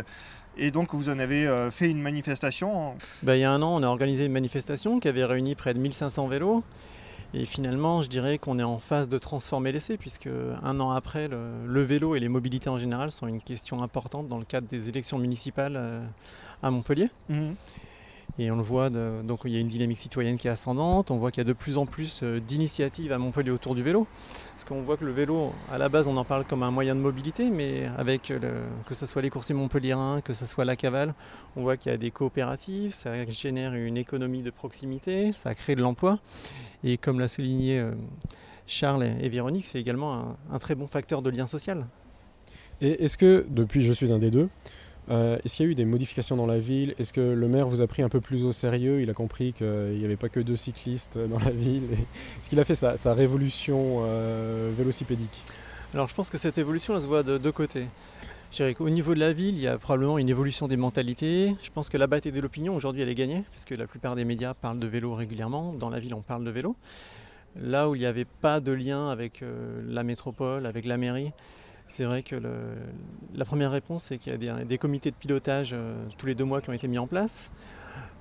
Et 0.57 0.71
donc 0.71 0.93
vous 0.93 1.09
en 1.09 1.19
avez 1.19 1.47
euh, 1.47 1.71
fait 1.71 1.89
une 1.89 2.01
manifestation. 2.01 2.95
Bah, 3.23 3.37
il 3.37 3.41
y 3.41 3.43
a 3.45 3.51
un 3.51 3.61
an, 3.61 3.75
on 3.79 3.83
a 3.83 3.87
organisé 3.87 4.25
une 4.25 4.31
manifestation 4.33 4.99
qui 4.99 5.07
avait 5.07 5.23
réuni 5.23 5.55
près 5.55 5.73
de 5.73 5.79
1500 5.79 6.27
vélos. 6.27 6.63
Et 7.33 7.45
finalement, 7.45 8.01
je 8.01 8.07
dirais 8.07 8.37
qu'on 8.37 8.57
est 8.57 8.63
en 8.63 8.79
phase 8.79 9.09
de 9.09 9.17
transformer 9.17 9.71
l'essai, 9.73 9.97
puisque 9.97 10.29
un 10.63 10.79
an 10.79 10.91
après, 10.91 11.27
le, 11.27 11.65
le 11.65 11.81
vélo 11.83 12.15
et 12.15 12.19
les 12.21 12.29
mobilités 12.29 12.69
en 12.69 12.77
général 12.77 13.11
sont 13.11 13.27
une 13.27 13.41
question 13.41 13.83
importante 13.83 14.27
dans 14.29 14.37
le 14.39 14.45
cadre 14.45 14.67
des 14.67 14.87
élections 14.89 15.17
municipales 15.19 15.75
euh, 15.75 16.01
à 16.63 16.71
Montpellier. 16.71 17.09
Mhm. 17.29 17.55
Et 18.39 18.51
on 18.51 18.55
le 18.55 18.61
voit, 18.61 18.91
donc 18.91 19.41
il 19.45 19.51
y 19.51 19.57
a 19.57 19.59
une 19.59 19.67
dynamique 19.67 19.97
citoyenne 19.97 20.37
qui 20.37 20.47
est 20.47 20.51
ascendante, 20.51 21.09
on 21.09 21.17
voit 21.17 21.31
qu'il 21.31 21.41
y 21.41 21.45
a 21.45 21.47
de 21.47 21.53
plus 21.53 21.77
en 21.77 21.87
plus 21.87 22.21
euh, 22.21 22.39
d'initiatives 22.39 23.11
à 23.11 23.17
Montpellier 23.17 23.49
autour 23.49 23.73
du 23.73 23.81
vélo. 23.81 24.05
Parce 24.51 24.63
qu'on 24.63 24.81
voit 24.81 24.95
que 24.95 25.05
le 25.05 25.11
vélo, 25.11 25.53
à 25.71 25.79
la 25.79 25.89
base, 25.89 26.07
on 26.07 26.17
en 26.17 26.23
parle 26.23 26.45
comme 26.45 26.61
un 26.61 26.69
moyen 26.69 26.93
de 26.93 26.99
mobilité, 26.99 27.49
mais 27.49 27.89
avec 27.97 28.33
que 28.85 28.95
ce 28.95 29.05
soit 29.05 29.21
les 29.21 29.29
coursiers 29.29 29.55
montpelliérains, 29.55 30.21
que 30.21 30.33
ce 30.33 30.45
soit 30.45 30.65
la 30.65 30.75
cavale, 30.75 31.15
on 31.55 31.61
voit 31.61 31.77
qu'il 31.77 31.91
y 31.91 31.95
a 31.95 31.97
des 31.97 32.11
coopératives, 32.11 32.93
ça 32.93 33.27
génère 33.29 33.73
une 33.73 33.97
économie 33.97 34.43
de 34.43 34.51
proximité, 34.51 35.31
ça 35.31 35.55
crée 35.55 35.75
de 35.75 35.81
l'emploi. 35.81 36.19
Et 36.83 36.97
comme 36.97 37.19
l'a 37.19 37.27
souligné 37.27 37.79
euh, 37.79 37.91
Charles 38.67 39.03
et 39.19 39.29
Véronique, 39.29 39.65
c'est 39.65 39.79
également 39.79 40.37
un 40.51 40.59
très 40.59 40.75
bon 40.75 40.85
facteur 40.85 41.21
de 41.21 41.29
lien 41.29 41.47
social. 41.47 41.87
Et 42.81 43.03
est-ce 43.03 43.17
que, 43.17 43.45
depuis 43.49 43.81
Je 43.81 43.93
suis 43.93 44.11
un 44.13 44.19
des 44.19 44.29
deux, 44.29 44.49
euh, 45.09 45.37
est-ce 45.43 45.55
qu'il 45.55 45.65
y 45.65 45.69
a 45.69 45.71
eu 45.71 45.75
des 45.75 45.85
modifications 45.85 46.35
dans 46.35 46.45
la 46.45 46.59
ville? 46.59 46.93
Est-ce 46.99 47.13
que 47.13 47.21
le 47.21 47.47
maire 47.47 47.67
vous 47.67 47.81
a 47.81 47.87
pris 47.87 48.01
un 48.01 48.09
peu 48.09 48.19
plus 48.21 48.43
au 48.43 48.51
sérieux? 48.51 49.01
Il 49.01 49.09
a 49.09 49.13
compris 49.13 49.53
qu'il 49.53 49.97
n'y 49.97 50.05
avait 50.05 50.17
pas 50.17 50.29
que 50.29 50.39
deux 50.39 50.55
cyclistes 50.55 51.17
dans 51.17 51.39
la 51.39 51.51
ville 51.51 51.85
Est-ce 51.93 52.49
qu'il 52.49 52.59
a 52.59 52.65
fait 52.65 52.75
sa, 52.75 53.13
révolution 53.13 54.01
euh, 54.01 54.71
vélocipédique? 54.77 55.43
Alors 55.93 56.07
je 56.09 56.13
pense 56.13 56.29
que 56.29 56.37
cette 56.37 56.57
évolution, 56.57 56.95
elle 56.95 57.01
se 57.01 57.07
voit 57.07 57.23
de 57.23 57.37
deux 57.37 57.51
côtés. 57.51 57.87
Qu'au 58.77 58.89
niveau 58.89 59.13
de 59.13 59.19
la 59.19 59.33
ville, 59.33 59.55
il 59.55 59.61
y 59.61 59.67
a 59.67 59.77
probablement 59.77 60.17
une 60.17 60.29
évolution 60.29 60.67
des 60.67 60.77
mentalités. 60.77 61.53
Je 61.61 61.69
pense 61.69 61.89
que 61.89 61.97
la 61.97 62.07
bataille 62.07 62.31
de 62.31 62.39
l'opinion, 62.39 62.75
aujourd'hui, 62.75 63.01
elle 63.01 63.09
est 63.09 63.15
gagnée, 63.15 63.43
puisque 63.51 63.71
la 63.71 63.87
plupart 63.87 64.15
des 64.15 64.25
médias 64.25 64.53
parlent 64.53 64.79
de 64.79 64.87
vélo 64.87 65.13
régulièrement. 65.13 65.73
Dans 65.73 65.89
la 65.89 65.99
ville, 65.99 66.13
on 66.13 66.21
parle 66.21 66.43
de 66.43 66.49
vélo. 66.49 66.75
Là 67.61 67.89
où 67.89 67.95
il 67.95 67.99
n'y 67.99 68.05
avait 68.05 68.25
pas 68.25 68.59
de 68.59 68.71
lien 68.71 69.09
avec 69.09 69.41
euh, 69.41 69.81
la 69.87 70.03
métropole, 70.03 70.65
avec 70.65 70.85
la 70.85 70.97
mairie, 70.97 71.31
c'est 71.87 72.03
vrai 72.05 72.23
que 72.23 72.35
le- 72.35 72.75
la 73.35 73.45
première 73.45 73.71
réponse, 73.71 74.03
c'est 74.05 74.17
qu'il 74.17 74.31
y 74.31 74.35
a 74.35 74.37
des, 74.37 74.65
des 74.65 74.77
comités 74.77 75.11
de 75.11 75.15
pilotage 75.15 75.71
euh, 75.73 75.95
tous 76.17 76.25
les 76.27 76.35
deux 76.35 76.43
mois 76.45 76.61
qui 76.61 76.69
ont 76.69 76.73
été 76.73 76.87
mis 76.87 76.97
en 76.97 77.07
place. 77.07 77.51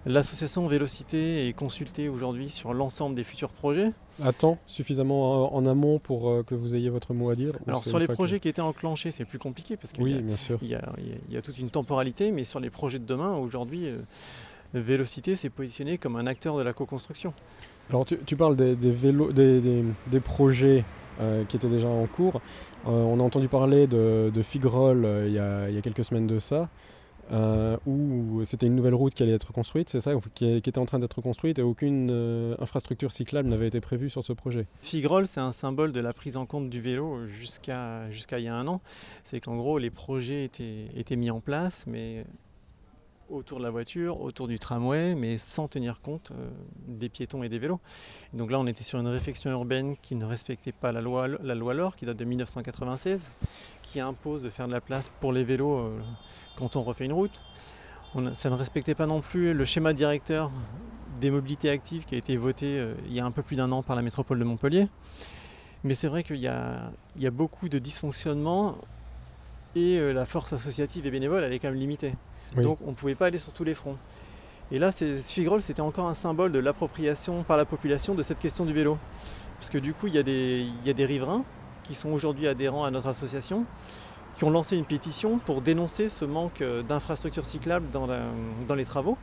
L'association 0.08 0.64
Vélocité 0.68 1.48
est 1.48 1.52
consultée 1.52 2.08
aujourd'hui 2.08 2.48
sur 2.48 2.72
l'ensemble 2.72 3.16
des 3.16 3.24
futurs 3.24 3.50
projets. 3.52 3.90
Attends 4.22 4.56
suffisamment 4.64 5.52
en, 5.54 5.66
amont 5.66 5.98
pour 5.98 6.30
euh, 6.30 6.42
que 6.44 6.54
vous 6.54 6.76
ayez 6.76 6.90
votre 6.90 7.12
mot 7.12 7.28
à 7.30 7.34
dire 7.34 7.54
Alors 7.66 7.84
sur 7.84 7.98
les 7.98 8.06
que- 8.06 8.12
projets 8.12 8.38
qui 8.38 8.48
étaient 8.48 8.60
enclenchés, 8.62 9.10
c'est 9.10 9.24
plus 9.24 9.40
compliqué 9.40 9.76
parce 9.76 9.92
qu'il 9.92 10.02
y 10.06 10.14
Oui, 10.14 10.36
y, 10.62 11.32
y 11.34 11.36
a 11.36 11.42
toute 11.42 11.58
une 11.58 11.70
temporalité, 11.70 12.30
mais 12.30 12.44
sur 12.44 12.60
les 12.60 12.70
projets 12.70 13.00
de 13.00 13.04
demain, 13.04 13.34
aujourd'hui, 13.36 13.88
euh, 13.88 13.98
Vélocité 14.74 15.34
s'est 15.36 15.50
positionné 15.50 15.98
comme 15.98 16.14
un 16.16 16.26
acteur 16.26 16.56
de 16.56 16.62
la 16.62 16.72
co-construction. 16.72 17.32
Alors 17.90 18.04
tu, 18.04 18.36
parles 18.36 18.56
des, 18.56 18.74
vélos, 18.74 19.32
des, 19.32 20.20
projets 20.20 20.84
euh, 21.20 21.44
qui 21.44 21.56
étaient 21.56 21.68
déjà 21.68 21.88
en 21.88 22.06
cours. 22.06 22.40
Euh, 22.86 22.90
on 22.90 23.20
a 23.20 23.22
entendu 23.22 23.48
parler 23.48 23.86
de, 23.86 24.30
de 24.34 24.42
Figrol 24.42 25.04
euh, 25.04 25.26
il 25.68 25.74
y, 25.74 25.78
a, 25.78 25.82
quelques 25.82 26.04
semaines 26.04 26.26
de 26.26 26.38
ça, 26.38 26.68
où 27.86 28.42
c'était 28.44 28.66
une 28.66 28.74
nouvelle 28.74 28.94
route 28.94 29.14
qui 29.14 29.22
allait 29.22 29.32
être 29.32 29.52
construite, 29.52 29.88
c'est 29.88 30.00
ça, 30.00 30.12
qui, 30.34 30.60
qui 30.60 30.70
était 30.70 30.78
en 30.78 30.86
train 30.86 30.98
d'être 30.98 31.20
construite 31.20 31.58
et 31.58 31.62
aucune 31.62 32.56
infrastructure 32.60 33.12
cyclable 33.12 33.48
n'avait 33.48 33.68
été 33.68 33.80
prévue 33.80 34.10
sur 34.10 34.24
ce 34.24 34.32
projet. 34.32 34.66
Figrol, 34.80 35.26
c'est 35.26 35.40
un 35.40 35.52
symbole 35.52 35.92
de 35.92 36.00
la 36.00 36.12
prise 36.12 36.36
en 36.36 36.46
compte 36.46 36.70
du 36.70 36.80
vélo 36.80 37.26
jusqu'à 37.26 38.10
jusqu'à 38.10 38.38
il 38.38 38.44
y 38.44 38.48
a 38.48 38.54
un 38.54 38.66
an. 38.66 38.80
C'est 39.22 39.40
qu'en 39.40 39.56
gros, 39.56 39.78
les 39.78 39.90
projets 39.90 40.44
étaient, 40.44 40.88
étaient 40.96 41.16
mis 41.16 41.30
en 41.30 41.40
place, 41.40 41.84
mais 41.86 42.24
autour 43.28 43.58
de 43.58 43.64
la 43.64 43.70
voiture, 43.70 44.20
autour 44.20 44.48
du 44.48 44.58
tramway, 44.58 45.14
mais 45.14 45.38
sans 45.38 45.68
tenir 45.68 46.00
compte 46.00 46.30
euh, 46.32 46.48
des 46.86 47.08
piétons 47.08 47.42
et 47.42 47.48
des 47.48 47.58
vélos. 47.58 47.80
Donc 48.32 48.50
là, 48.50 48.58
on 48.60 48.66
était 48.66 48.84
sur 48.84 48.98
une 48.98 49.08
réflexion 49.08 49.50
urbaine 49.50 49.96
qui 49.96 50.14
ne 50.14 50.24
respectait 50.24 50.72
pas 50.72 50.92
la 50.92 51.00
loi, 51.00 51.28
la 51.28 51.54
loi 51.54 51.74
LOR, 51.74 51.96
qui 51.96 52.06
date 52.06 52.16
de 52.16 52.24
1996, 52.24 53.30
qui 53.82 54.00
impose 54.00 54.42
de 54.42 54.50
faire 54.50 54.66
de 54.66 54.72
la 54.72 54.80
place 54.80 55.10
pour 55.20 55.32
les 55.32 55.44
vélos 55.44 55.78
euh, 55.78 56.00
quand 56.56 56.76
on 56.76 56.82
refait 56.82 57.04
une 57.04 57.12
route. 57.12 57.42
Ça 58.32 58.48
ne 58.48 58.54
respectait 58.54 58.94
pas 58.94 59.06
non 59.06 59.20
plus 59.20 59.52
le 59.52 59.64
schéma 59.66 59.92
directeur 59.92 60.50
des 61.20 61.30
mobilités 61.30 61.68
actives 61.68 62.06
qui 62.06 62.14
a 62.14 62.18
été 62.18 62.36
voté 62.36 62.78
euh, 62.78 62.94
il 63.06 63.12
y 63.12 63.20
a 63.20 63.24
un 63.24 63.30
peu 63.30 63.42
plus 63.42 63.56
d'un 63.56 63.70
an 63.72 63.82
par 63.82 63.96
la 63.96 64.02
métropole 64.02 64.38
de 64.38 64.44
Montpellier. 64.44 64.88
Mais 65.84 65.94
c'est 65.94 66.08
vrai 66.08 66.22
qu'il 66.22 66.36
y 66.36 66.48
y 66.48 67.26
a 67.26 67.30
beaucoup 67.30 67.68
de 67.68 67.78
dysfonctionnements 67.78 68.76
et 69.74 70.12
la 70.12 70.24
force 70.24 70.54
associative 70.54 71.04
et 71.04 71.10
bénévole, 71.10 71.44
elle 71.44 71.52
est 71.52 71.58
quand 71.58 71.68
même 71.68 71.78
limitée. 71.78 72.14
Donc 72.54 72.78
on 72.86 72.90
ne 72.90 72.94
pouvait 72.94 73.14
pas 73.14 73.26
aller 73.26 73.38
sur 73.38 73.52
tous 73.52 73.64
les 73.64 73.74
fronts. 73.74 73.96
Et 74.72 74.78
là, 74.78 74.90
c'est- 74.90 75.16
Figrol, 75.16 75.62
c'était 75.62 75.80
encore 75.80 76.08
un 76.08 76.14
symbole 76.14 76.50
de 76.52 76.58
l'appropriation 76.58 77.44
par 77.44 77.56
la 77.56 77.64
population 77.64 78.14
de 78.14 78.22
cette 78.22 78.40
question 78.40 78.64
du 78.64 78.72
vélo. 78.72 78.98
Parce 79.58 79.70
que 79.70 79.78
du 79.78 79.94
coup, 79.94 80.06
il 80.08 80.14
y 80.14 80.18
a 80.18 80.22
des, 80.22 81.04
riverains 81.04 81.44
qui 81.84 81.94
sont 81.94 82.10
aujourd'hui 82.10 82.48
adhérents 82.48 82.84
à 82.84 82.90
notre 82.90 83.06
association, 83.08 83.64
qui 84.36 84.44
ont 84.44 84.50
lancé 84.50 84.76
une 84.76 84.84
pétition 84.84 85.38
pour 85.38 85.62
dénoncer 85.62 86.08
ce 86.08 86.24
manque 86.24 86.60
euh, 86.60 86.82
d'infrastructures 86.82 87.46
cyclables 87.46 87.86
dans, 87.90 88.06
les 88.74 88.84
travaux. 88.84 89.16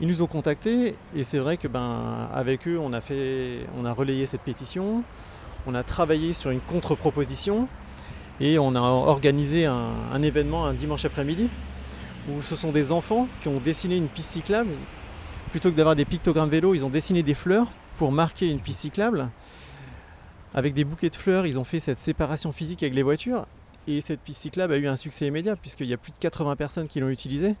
Ils 0.00 0.08
nous 0.08 0.22
ont 0.22 0.26
contactés 0.26 0.96
et 1.14 1.22
c'est 1.22 1.38
vrai 1.38 1.58
que 1.58 1.68
ben 1.68 2.28
avec 2.34 2.66
eux 2.66 2.80
on 2.80 2.92
a 2.92 3.92
relayé 3.92 4.26
cette 4.26 4.40
pétition, 4.40 5.04
on 5.66 5.74
a 5.76 5.84
travaillé 5.84 6.32
sur 6.32 6.50
une 6.50 6.60
contre-proposition 6.60 7.68
et 8.40 8.58
on 8.58 8.74
a 8.74 8.80
organisé 8.80 9.66
un 9.66 10.22
événement 10.22 10.66
un 10.66 10.72
dimanche 10.72 11.04
après-midi 11.04 11.48
où 12.28 12.42
ce 12.42 12.56
sont 12.56 12.72
des 12.72 12.92
enfants 12.92 13.28
qui 13.40 13.48
ont 13.48 13.58
dessiné 13.58 13.96
une 13.96 14.08
piste 14.08 14.30
cyclable. 14.30 14.70
Plutôt 15.50 15.70
que 15.70 15.76
d'avoir 15.76 15.96
des 15.96 16.04
pictogrammes 16.04 16.48
vélo, 16.48 16.74
ils 16.74 16.84
ont 16.84 16.90
dessiné 16.90 17.22
des 17.22 17.34
fleurs 17.34 17.68
pour 17.98 18.12
marquer 18.12 18.50
une 18.50 18.60
piste 18.60 18.80
cyclable. 18.80 19.28
Avec 20.54 20.74
des 20.74 20.84
bouquets 20.84 21.10
de 21.10 21.16
fleurs, 21.16 21.46
ils 21.46 21.58
ont 21.58 21.64
fait 21.64 21.80
cette 21.80 21.98
séparation 21.98 22.52
physique 22.52 22.82
avec 22.82 22.94
les 22.94 23.02
voitures. 23.02 23.46
Et 23.88 24.00
cette 24.00 24.20
piste 24.20 24.42
cyclable 24.42 24.72
a 24.74 24.76
eu 24.76 24.86
un 24.86 24.96
succès 24.96 25.26
immédiat 25.26 25.56
puisqu'il 25.56 25.86
y 25.86 25.94
a 25.94 25.96
plus 25.96 26.12
de 26.12 26.18
80 26.18 26.56
personnes 26.56 26.86
qui 26.86 27.00
l'ont 27.00 27.08
utilisée. 27.08 27.56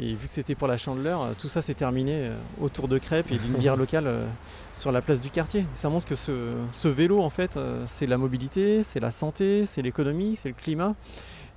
Et 0.00 0.14
vu 0.14 0.26
que 0.26 0.32
c'était 0.32 0.54
pour 0.54 0.66
la 0.66 0.76
chandeleur, 0.76 1.22
euh, 1.22 1.32
tout 1.38 1.48
ça 1.48 1.62
s'est 1.62 1.74
terminé 1.74 2.12
euh, 2.14 2.36
autour 2.60 2.88
de 2.88 2.98
crêpes 2.98 3.30
et 3.30 3.38
d'une 3.38 3.54
bière 3.54 3.76
locale 3.76 4.06
euh, 4.06 4.26
sur 4.72 4.90
la 4.90 5.00
place 5.00 5.20
du 5.20 5.30
quartier. 5.30 5.64
Ça 5.74 5.88
montre 5.88 6.06
que 6.06 6.16
ce, 6.16 6.54
ce 6.72 6.88
vélo, 6.88 7.20
en 7.20 7.30
fait, 7.30 7.58
c'est 7.86 8.06
la 8.06 8.18
mobilité, 8.18 8.82
c'est 8.82 9.00
la 9.00 9.10
santé, 9.10 9.66
c'est 9.66 9.82
l'économie, 9.82 10.36
c'est 10.36 10.48
le 10.48 10.54
climat. 10.54 10.94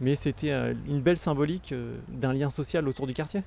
Mais 0.04 0.16
c'était 0.16 0.52
euh, 0.52 0.74
une 0.86 1.00
belle 1.00 1.18
symbolique 1.18 1.72
euh, 1.72 1.96
d'un 2.10 2.34
lien 2.34 2.50
social 2.50 2.90
autour 2.90 3.08
du 3.08 3.14
quartier. 3.14 3.42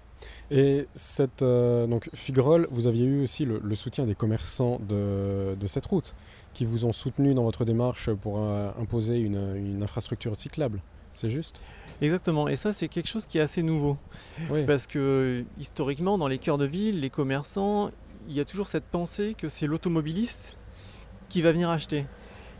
Et 0.51 0.87
cette, 0.95 1.43
euh, 1.43 1.87
donc 1.87 2.09
Figrol, 2.15 2.67
vous 2.71 2.87
aviez 2.87 3.05
eu 3.05 3.23
aussi 3.23 3.45
le, 3.45 3.61
le 3.63 3.75
soutien 3.75 4.07
des 4.07 4.15
commerçants 4.15 4.81
de, 4.89 5.55
de 5.55 5.67
cette 5.67 5.85
route, 5.85 6.15
qui 6.55 6.65
vous 6.65 6.87
ont 6.87 6.93
soutenu 6.93 7.35
dans 7.35 7.43
votre 7.43 7.67
démarche 7.67 8.11
pour 8.11 8.39
euh, 8.39 8.71
imposer 8.81 9.19
une, 9.19 9.55
une 9.55 9.83
infrastructure 9.83 10.35
cyclable. 10.35 10.81
C'est 11.13 11.31
juste? 11.31 11.61
Exactement, 12.01 12.49
et 12.49 12.57
ça 12.57 12.73
c'est 12.73 12.89
quelque 12.89 13.09
chose 13.09 13.27
qui 13.27 13.37
est 13.37 13.43
assez 13.43 13.63
nouveau. 13.63 13.99
Oui. 14.51 14.65
Parce 14.65 14.87
que 14.87 15.45
historiquement, 15.59 16.17
dans 16.17 16.29
les 16.29 16.39
cœurs 16.39 16.59
de 16.59 16.67
ville, 16.67 17.01
les 17.01 17.11
commerçants, 17.11 17.91
il 18.29 18.35
y 18.35 18.41
a 18.41 18.47
toujours 18.47 18.69
cette 18.69 18.85
pensée 18.85 19.35
que 19.37 19.51
c'est 19.51 19.67
l'automobiliste 19.67 20.57
qui 21.29 21.43
va 21.43 21.53
venir 21.53 21.69
acheter. 21.69 22.07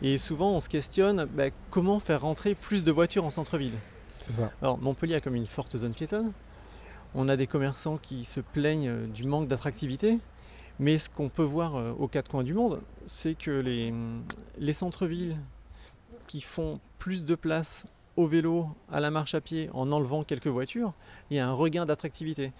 Et 0.01 0.17
souvent 0.17 0.51
on 0.51 0.59
se 0.59 0.69
questionne 0.69 1.25
bah, 1.25 1.49
comment 1.69 1.99
faire 1.99 2.21
rentrer 2.21 2.55
plus 2.55 2.83
de 2.83 2.91
voitures 2.91 3.25
en 3.25 3.29
centre-ville. 3.29 3.73
C'est 4.19 4.33
ça. 4.33 4.51
Alors 4.61 4.77
Montpellier 4.77 5.15
a 5.15 5.21
comme 5.21 5.35
une 5.35 5.47
forte 5.47 5.77
zone 5.77 5.93
piétonne. 5.93 6.31
On 7.15 7.29
a 7.29 7.37
des 7.37 7.47
commerçants 7.47 7.97
qui 7.97 8.25
se 8.25 8.41
plaignent 8.41 8.89
euh, 8.89 9.07
du 9.07 9.23
manque 9.23 9.47
d'attractivité. 9.47 10.19
Mais 10.79 10.99
ce 10.99 11.09
qu'on 11.09 11.29
peut 11.29 11.43
voir 11.43 11.75
euh, 11.75 11.93
aux 11.97 12.07
quatre 12.07 12.29
coins 12.29 12.43
du 12.43 12.53
monde, 12.53 12.81
c'est 13.05 13.33
que 13.33 13.51
les, 13.51 13.93
les 14.59 14.73
centres-villes 14.73 15.37
qui 16.27 16.41
font 16.41 16.79
plus 16.99 17.25
de 17.25 17.35
place 17.35 17.85
au 18.17 18.25
vélo, 18.25 18.67
à 18.91 18.99
la 18.99 19.11
marche 19.11 19.35
à 19.35 19.41
pied, 19.41 19.69
en 19.73 19.91
enlevant 19.91 20.23
quelques 20.23 20.47
voitures, 20.47 20.93
il 21.29 21.37
y 21.37 21.39
a 21.39 21.47
un 21.47 21.53
regain 21.53 21.85
d'attractivité. 21.85 22.51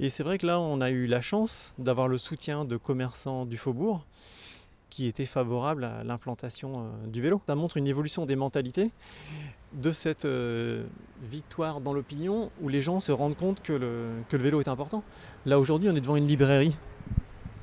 Et 0.00 0.10
c'est 0.10 0.24
vrai 0.24 0.38
que 0.38 0.46
là, 0.46 0.58
on 0.60 0.80
a 0.80 0.90
eu 0.90 1.06
la 1.06 1.20
chance 1.20 1.72
d'avoir 1.78 2.08
le 2.08 2.18
soutien 2.18 2.64
de 2.64 2.76
commerçants 2.76 3.46
du 3.46 3.56
faubourg 3.56 4.04
qui 4.94 5.08
étaient 5.08 5.26
favorables 5.26 5.82
à 5.82 6.04
l'implantation 6.04 6.72
euh, 6.76 7.06
du 7.08 7.20
vélo. 7.20 7.42
Ça 7.48 7.56
montre 7.56 7.78
une 7.78 7.88
évolution 7.88 8.26
des 8.26 8.36
mentalités 8.36 8.92
de 9.72 9.90
cette 9.90 10.24
euh, 10.24 10.84
victoire 11.20 11.80
dans 11.80 11.92
l'opinion 11.92 12.52
où 12.62 12.68
les 12.68 12.80
gens 12.80 13.00
se 13.00 13.10
rendent 13.10 13.34
compte 13.34 13.60
que 13.60 13.72
le, 13.72 14.10
que 14.28 14.36
le 14.36 14.44
vélo 14.44 14.60
est 14.60 14.68
important. 14.68 15.02
Là 15.46 15.58
aujourd'hui 15.58 15.90
on 15.90 15.96
est 15.96 16.00
devant 16.00 16.14
une 16.14 16.28
librairie. 16.28 16.76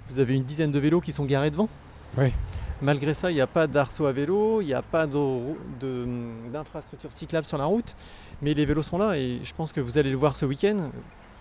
Vous 0.10 0.20
avez 0.20 0.36
une 0.36 0.44
dizaine 0.44 0.72
de 0.72 0.80
vélos 0.80 1.00
qui 1.00 1.14
sont 1.14 1.24
garés 1.24 1.52
devant. 1.52 1.70
Oui. 2.18 2.34
Malgré 2.82 3.14
ça, 3.14 3.32
il 3.32 3.36
n'y 3.36 3.42
a 3.42 3.48
pas 3.48 3.66
d'arceau 3.66 4.08
à 4.08 4.12
vélo, 4.12 4.60
il 4.60 4.66
n'y 4.66 4.74
a 4.74 4.82
pas 4.82 5.08
d'infrastructure 5.08 7.14
cyclable 7.14 7.46
sur 7.46 7.58
la 7.58 7.66
route, 7.66 7.96
mais 8.42 8.54
les 8.54 8.66
vélos 8.66 8.84
sont 8.84 8.98
là 8.98 9.18
et 9.18 9.40
je 9.42 9.54
pense 9.54 9.72
que 9.72 9.80
vous 9.80 9.98
allez 9.98 10.10
le 10.10 10.18
voir 10.18 10.36
ce 10.36 10.46
week-end. 10.46 10.92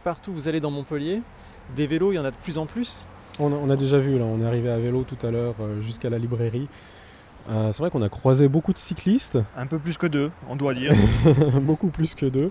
Partout 0.04 0.30
où 0.30 0.34
vous 0.34 0.46
allez 0.46 0.60
dans 0.60 0.70
Montpellier, 0.70 1.20
des 1.74 1.88
vélos, 1.88 2.12
il 2.12 2.14
y 2.14 2.18
en 2.20 2.24
a 2.24 2.30
de 2.30 2.36
plus 2.36 2.58
en 2.58 2.66
plus. 2.66 3.06
On 3.40 3.52
a, 3.52 3.56
on 3.56 3.70
a 3.70 3.76
déjà 3.76 3.98
vu, 3.98 4.18
là, 4.18 4.24
on 4.24 4.40
est 4.40 4.46
arrivé 4.46 4.70
à 4.70 4.78
vélo 4.78 5.04
tout 5.04 5.26
à 5.26 5.30
l'heure 5.30 5.54
euh, 5.60 5.80
jusqu'à 5.80 6.10
la 6.10 6.18
librairie. 6.18 6.68
Euh, 7.48 7.72
c'est 7.72 7.82
vrai 7.82 7.90
qu'on 7.90 8.02
a 8.02 8.08
croisé 8.08 8.48
beaucoup 8.48 8.72
de 8.72 8.78
cyclistes, 8.78 9.38
Un 9.56 9.66
peu 9.66 9.78
plus 9.78 9.98
que 9.98 10.06
deux, 10.06 10.30
on 10.48 10.56
doit 10.56 10.74
dire. 10.74 10.92
beaucoup 11.62 11.88
plus 11.88 12.14
que 12.14 12.26
deux. 12.26 12.50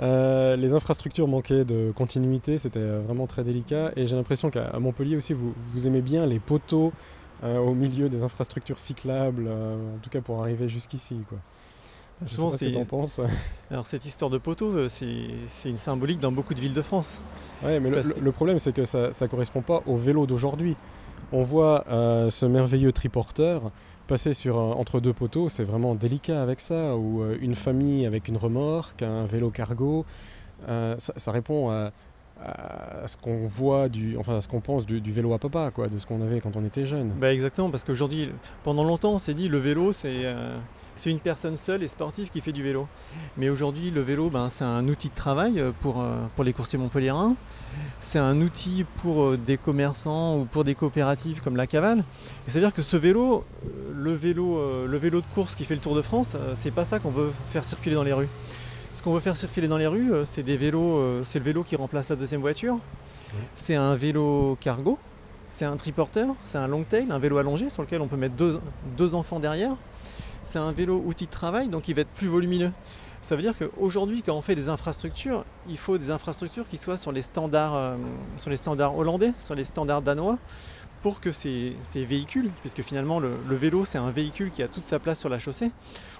Euh, 0.00 0.56
les 0.56 0.74
infrastructures 0.74 1.28
manquaient 1.28 1.64
de 1.64 1.92
continuité, 1.94 2.56
c'était 2.56 2.86
vraiment 3.06 3.26
très 3.26 3.42
délicat. 3.42 3.90
Et 3.96 4.06
j'ai 4.06 4.16
l'impression 4.16 4.50
qu'à 4.50 4.78
Montpellier 4.78 5.16
aussi, 5.16 5.32
vous, 5.32 5.52
vous 5.72 5.86
aimez 5.86 6.00
bien 6.00 6.24
les 6.24 6.38
poteaux 6.38 6.92
euh, 7.44 7.58
au 7.58 7.74
milieu 7.74 8.08
des 8.08 8.22
infrastructures 8.22 8.78
cyclables, 8.78 9.48
en 9.48 9.98
tout 10.02 10.10
cas 10.10 10.20
pour 10.20 10.40
arriver 10.40 10.68
jusqu'ici. 10.68 11.16
Quoi. 11.28 11.38
Souvent, 12.26 12.52
ce 12.52 12.58
c'est- 12.58 12.70
t'en 12.72 12.84
penses. 12.84 13.20
Alors 13.70 13.86
cette 13.86 14.04
histoire 14.04 14.30
de 14.30 14.38
poteau, 14.38 14.72
euh, 14.74 14.88
c'est 14.88 15.68
une 15.70 15.76
symbolique 15.76 16.20
dans 16.20 16.32
beaucoup 16.32 16.54
de 16.54 16.60
villes 16.60 16.72
de 16.74 16.82
France. 16.82 17.22
Ouais, 17.62 17.78
mais 17.80 17.90
le, 17.90 17.96
Parce 17.96 18.08
le- 18.08 18.14
que- 18.14 18.20
le 18.20 18.32
problème, 18.32 18.58
c'est 18.58 18.72
que 18.72 18.84
ça 18.84 19.08
ne 19.08 19.26
correspond 19.26 19.62
pas 19.62 19.82
au 19.86 19.96
vélo 19.96 20.26
d'aujourd'hui. 20.26 20.76
On 21.32 21.42
voit 21.42 21.84
euh, 21.88 22.30
ce 22.30 22.46
merveilleux 22.46 22.92
triporteur 22.92 23.70
passer 24.06 24.32
sur, 24.32 24.58
un- 24.58 24.72
entre 24.72 25.00
deux 25.00 25.12
poteaux, 25.12 25.48
c'est 25.50 25.64
vraiment 25.64 25.94
délicat 25.94 26.42
avec 26.42 26.60
ça, 26.60 26.96
ou 26.96 27.22
euh, 27.22 27.36
une 27.40 27.54
famille 27.54 28.06
avec 28.06 28.28
une 28.28 28.36
remorque, 28.38 29.02
un 29.02 29.26
vélo 29.26 29.50
cargo. 29.50 30.06
Euh, 30.68 30.94
ça, 30.98 31.12
ça 31.16 31.30
répond 31.30 31.70
à, 31.70 31.92
à 32.44 33.06
ce 33.06 33.16
qu'on 33.16 33.46
voit, 33.46 33.88
du, 33.88 34.16
enfin 34.16 34.36
à 34.36 34.40
ce 34.40 34.48
qu'on 34.48 34.60
pense 34.60 34.86
du, 34.86 35.12
vélo 35.12 35.32
à 35.32 35.38
papa, 35.38 35.70
quoi, 35.70 35.88
de 35.88 35.98
ce 35.98 36.06
qu'on 36.06 36.22
avait 36.22 36.40
quand 36.40 36.56
on 36.56 36.64
était 36.64 36.86
jeune. 36.86 37.10
Bah 37.20 37.32
exactement, 37.32 37.70
parce 37.70 37.84
qu'aujourd'hui, 37.84 38.30
pendant 38.62 38.84
longtemps, 38.84 39.14
on 39.14 39.18
s'est 39.18 39.34
dit 39.34 39.48
le 39.48 39.58
vélo, 39.58 39.92
c'est 39.92 40.24
euh, 40.24 40.56
une 41.06 41.20
personne 41.20 41.56
seule 41.56 41.82
et 41.82 41.88
sportive 41.88 42.30
qui 42.30 42.40
fait 42.40 42.52
du 42.52 42.62
vélo. 42.62 42.86
Mais 43.36 43.48
aujourd'hui, 43.48 43.90
le 43.90 44.00
vélo, 44.00 44.30
ben, 44.30 44.48
c'est 44.50 44.64
un 44.64 44.86
outil 44.88 45.08
de 45.08 45.14
travail 45.14 45.58
euh, 45.58 45.72
pour, 45.80 46.00
euh, 46.00 46.16
pour 46.36 46.44
les 46.44 46.52
coursiers 46.52 46.78
montpelliérains. 46.78 47.34
C'est 47.98 48.18
un 48.18 48.40
outil 48.40 48.84
pour 48.98 49.36
des 49.36 49.56
commerçants 49.56 50.38
ou 50.38 50.44
pour 50.44 50.64
des 50.64 50.74
coopératives 50.74 51.42
comme 51.42 51.56
la 51.56 51.66
Cavale. 51.66 52.04
C'est-à-dire 52.46 52.72
que 52.72 52.82
ce 52.82 52.96
vélo, 52.96 53.44
le 53.94 54.12
vélo, 54.12 54.86
le 54.86 54.98
vélo 54.98 55.20
de 55.20 55.26
course 55.34 55.54
qui 55.54 55.64
fait 55.64 55.74
le 55.74 55.80
Tour 55.80 55.94
de 55.94 56.02
France, 56.02 56.36
c'est 56.54 56.70
pas 56.70 56.84
ça 56.84 56.98
qu'on 56.98 57.10
veut 57.10 57.30
faire 57.50 57.64
circuler 57.64 57.94
dans 57.94 58.02
les 58.02 58.12
rues. 58.12 58.28
Ce 58.92 59.02
qu'on 59.02 59.12
veut 59.12 59.20
faire 59.20 59.36
circuler 59.36 59.68
dans 59.68 59.76
les 59.76 59.86
rues, 59.86 60.12
euh, 60.12 60.24
c'est 60.24 60.42
des 60.42 60.56
vélos, 60.56 60.96
euh, 60.96 61.22
c'est 61.24 61.38
le 61.38 61.44
vélo 61.44 61.62
qui 61.62 61.76
remplace 61.76 62.08
la 62.08 62.16
deuxième 62.16 62.40
voiture. 62.40 62.78
C'est 63.54 63.74
un 63.74 63.94
vélo 63.94 64.56
cargo, 64.60 64.98
c'est 65.50 65.66
un 65.66 65.76
triporteur, 65.76 66.34
c'est 66.44 66.58
un 66.58 66.66
long 66.66 66.82
tail, 66.82 67.06
un 67.10 67.18
vélo 67.18 67.36
allongé 67.38 67.68
sur 67.70 67.82
lequel 67.82 68.00
on 68.00 68.08
peut 68.08 68.16
mettre 68.16 68.34
deux, 68.34 68.58
deux 68.96 69.14
enfants 69.14 69.38
derrière. 69.38 69.72
C'est 70.42 70.58
un 70.58 70.72
vélo 70.72 71.02
outil 71.04 71.26
de 71.26 71.30
travail, 71.30 71.68
donc 71.68 71.88
il 71.88 71.94
va 71.94 72.00
être 72.02 72.08
plus 72.08 72.26
volumineux. 72.26 72.72
Ça 73.20 73.36
veut 73.36 73.42
dire 73.42 73.54
qu'aujourd'hui, 73.58 74.22
quand 74.22 74.34
on 74.34 74.40
fait 74.40 74.54
des 74.54 74.68
infrastructures, 74.70 75.44
il 75.68 75.76
faut 75.76 75.98
des 75.98 76.10
infrastructures 76.10 76.66
qui 76.66 76.78
soient 76.78 76.96
sur 76.96 77.12
les 77.12 77.22
standards, 77.22 77.76
euh, 77.76 77.96
sur 78.38 78.48
les 78.48 78.56
standards 78.56 78.96
hollandais, 78.96 79.32
sur 79.38 79.54
les 79.54 79.64
standards 79.64 80.02
danois, 80.02 80.38
pour 81.02 81.20
que 81.20 81.30
ces, 81.30 81.76
ces 81.82 82.04
véhicules, 82.04 82.50
puisque 82.60 82.82
finalement 82.82 83.20
le, 83.20 83.32
le 83.46 83.56
vélo 83.56 83.84
c'est 83.84 83.98
un 83.98 84.10
véhicule 84.10 84.50
qui 84.50 84.62
a 84.62 84.68
toute 84.68 84.84
sa 84.84 84.98
place 84.98 85.20
sur 85.20 85.28
la 85.28 85.38
chaussée, 85.38 85.70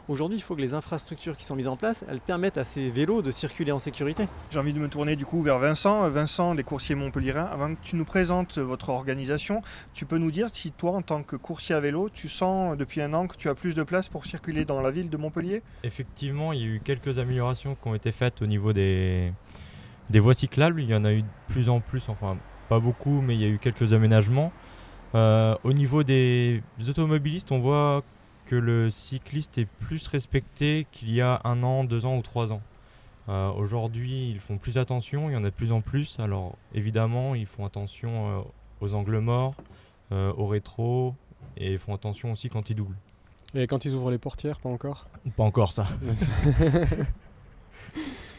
aujourd'hui 0.09 0.39
il 0.39 0.43
faut 0.43 0.57
que 0.57 0.61
les 0.61 0.75
infrastructures 0.75 1.37
qui 1.37 1.45
sont 1.45 1.55
mises 1.57 1.69
en 1.69 1.77
place, 1.77 2.05
elles 2.09 2.21
permettent 2.21 2.59
à 2.59 2.65
ces 2.65 2.91
vélos 2.91 3.23
de 3.23 3.31
circuler 3.31 3.73
en 3.73 3.79
sécurité. 3.79 4.27
J'ai 4.51 4.59
envie 4.59 4.73
de 4.73 4.79
me 4.79 4.89
tourner 4.89 5.17
du 5.17 5.25
coup 5.25 5.43
vers 5.43 5.59
Vincent. 5.59 6.09
Vincent 6.11 6.55
des 6.55 6.65
coursiers 6.65 6.95
montpelliérains, 6.95 7.45
avant 7.45 7.75
que 7.75 7.81
tu 7.83 7.97
nous 7.97 8.05
présentes 8.05 8.59
votre 8.59 8.89
organisation, 8.89 9.63
tu 9.95 10.07
peux 10.07 10.19
nous 10.19 10.31
dire 10.31 10.49
si 10.53 10.73
toi 10.73 10.93
en 10.93 11.03
tant 11.03 11.23
que 11.23 11.37
coursier 11.37 11.75
à 11.75 11.81
vélo, 11.81 12.09
tu 12.09 12.29
sens 12.29 12.77
depuis 12.77 13.01
un 13.01 13.15
an 13.15 13.27
que 13.27 13.37
tu 13.37 13.49
as 13.49 13.55
plus 13.55 13.75
de 13.75 13.83
place 13.83 14.09
pour 14.09 14.27
circuler 14.27 14.65
dans 14.65 14.81
la 14.81 14.91
ville 14.91 15.11
de 15.11 15.17
Montpellier? 15.17 15.63
Effectivement, 15.85 16.53
il 16.53 16.61
y 16.61 16.65
a 16.65 16.67
eu 16.67 16.81
quelques 16.83 17.19
améliorations 17.19 17.75
qui 17.75 17.89
ont 17.89 17.95
été 17.95 18.13
faites 18.13 18.43
au 18.43 18.47
niveau 18.47 18.73
des, 18.73 19.33
des 20.11 20.21
voies 20.21 20.35
cyclables. 20.35 20.81
Il 20.83 20.89
y 20.89 20.95
en 20.95 21.05
a 21.05 21.13
eu 21.13 21.23
de 21.23 21.29
plus 21.49 21.69
en 21.69 21.81
plus, 21.81 22.09
enfin 22.09 22.37
pas 22.69 22.81
beaucoup, 22.81 23.21
mais 23.23 23.35
il 23.35 23.41
y 23.41 23.45
a 23.45 23.49
eu 23.49 23.59
quelques 23.59 23.93
aménagements. 23.93 24.53
Euh, 25.15 25.57
au 25.65 25.73
niveau 25.73 26.03
des 26.03 26.63
automobilistes, 26.87 27.51
on 27.51 27.59
voit 27.59 28.03
que 28.49 28.57
le 28.57 28.89
cycliste 28.91 29.59
est 29.59 29.67
plus 29.67 30.07
respecté 30.07 30.87
qu'il 30.91 31.13
y 31.13 31.21
a 31.21 31.41
un 31.45 31.63
an, 31.63 31.85
deux 31.85 32.07
ans 32.07 32.17
ou 32.17 32.23
trois 32.23 32.51
ans. 32.53 32.63
Euh, 33.29 33.51
Aujourd'hui, 33.53 34.31
ils 34.31 34.41
font 34.41 34.57
plus 34.57 34.79
attention, 34.79 35.29
il 35.29 35.35
y 35.35 35.37
en 35.37 35.45
a 35.45 35.51
de 35.51 35.55
plus 35.55 35.71
en 35.71 35.83
plus. 35.83 36.19
Alors 36.19 36.57
évidemment, 36.75 37.35
ils 37.35 37.45
font 37.47 37.67
attention 37.67 38.39
euh, 38.39 38.41
aux 38.81 38.95
angles 38.95 39.19
morts, 39.19 39.55
euh, 40.13 40.33
au 40.39 40.47
rétro, 40.47 41.15
et 41.59 41.73
ils 41.75 41.79
font 41.79 41.95
attention 41.95 42.33
aussi 42.33 42.49
quand 42.49 42.71
ils 42.71 42.75
doublent. 42.75 42.97
Et 43.55 43.67
quand 43.67 43.85
ils 43.85 43.93
ouvrent 43.95 44.11
les 44.11 44.19
portières, 44.19 44.61
pas 44.61 44.71
encore? 44.71 45.07
Pas 45.37 45.43
encore 45.45 45.73
ça. 45.73 45.87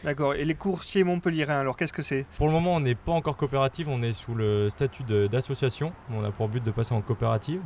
D'accord. 0.04 0.34
Et 0.34 0.44
les 0.44 0.54
coursiers 0.54 1.04
montpelliérains, 1.04 1.60
alors 1.60 1.76
qu'est-ce 1.76 1.92
que 1.92 2.02
c'est? 2.02 2.26
Pour 2.38 2.46
le 2.46 2.52
moment, 2.52 2.74
on 2.74 2.80
n'est 2.80 2.94
pas 2.94 3.12
encore 3.12 3.36
coopérative, 3.36 3.88
on 3.88 4.02
est 4.02 4.12
sous 4.14 4.34
le 4.34 4.70
statut 4.70 5.04
de- 5.04 5.26
d'association. 5.26 5.92
On 6.10 6.24
a 6.24 6.30
pour 6.32 6.48
but 6.48 6.64
de 6.64 6.70
passer 6.70 6.94
en 6.94 7.02
coopérative 7.02 7.60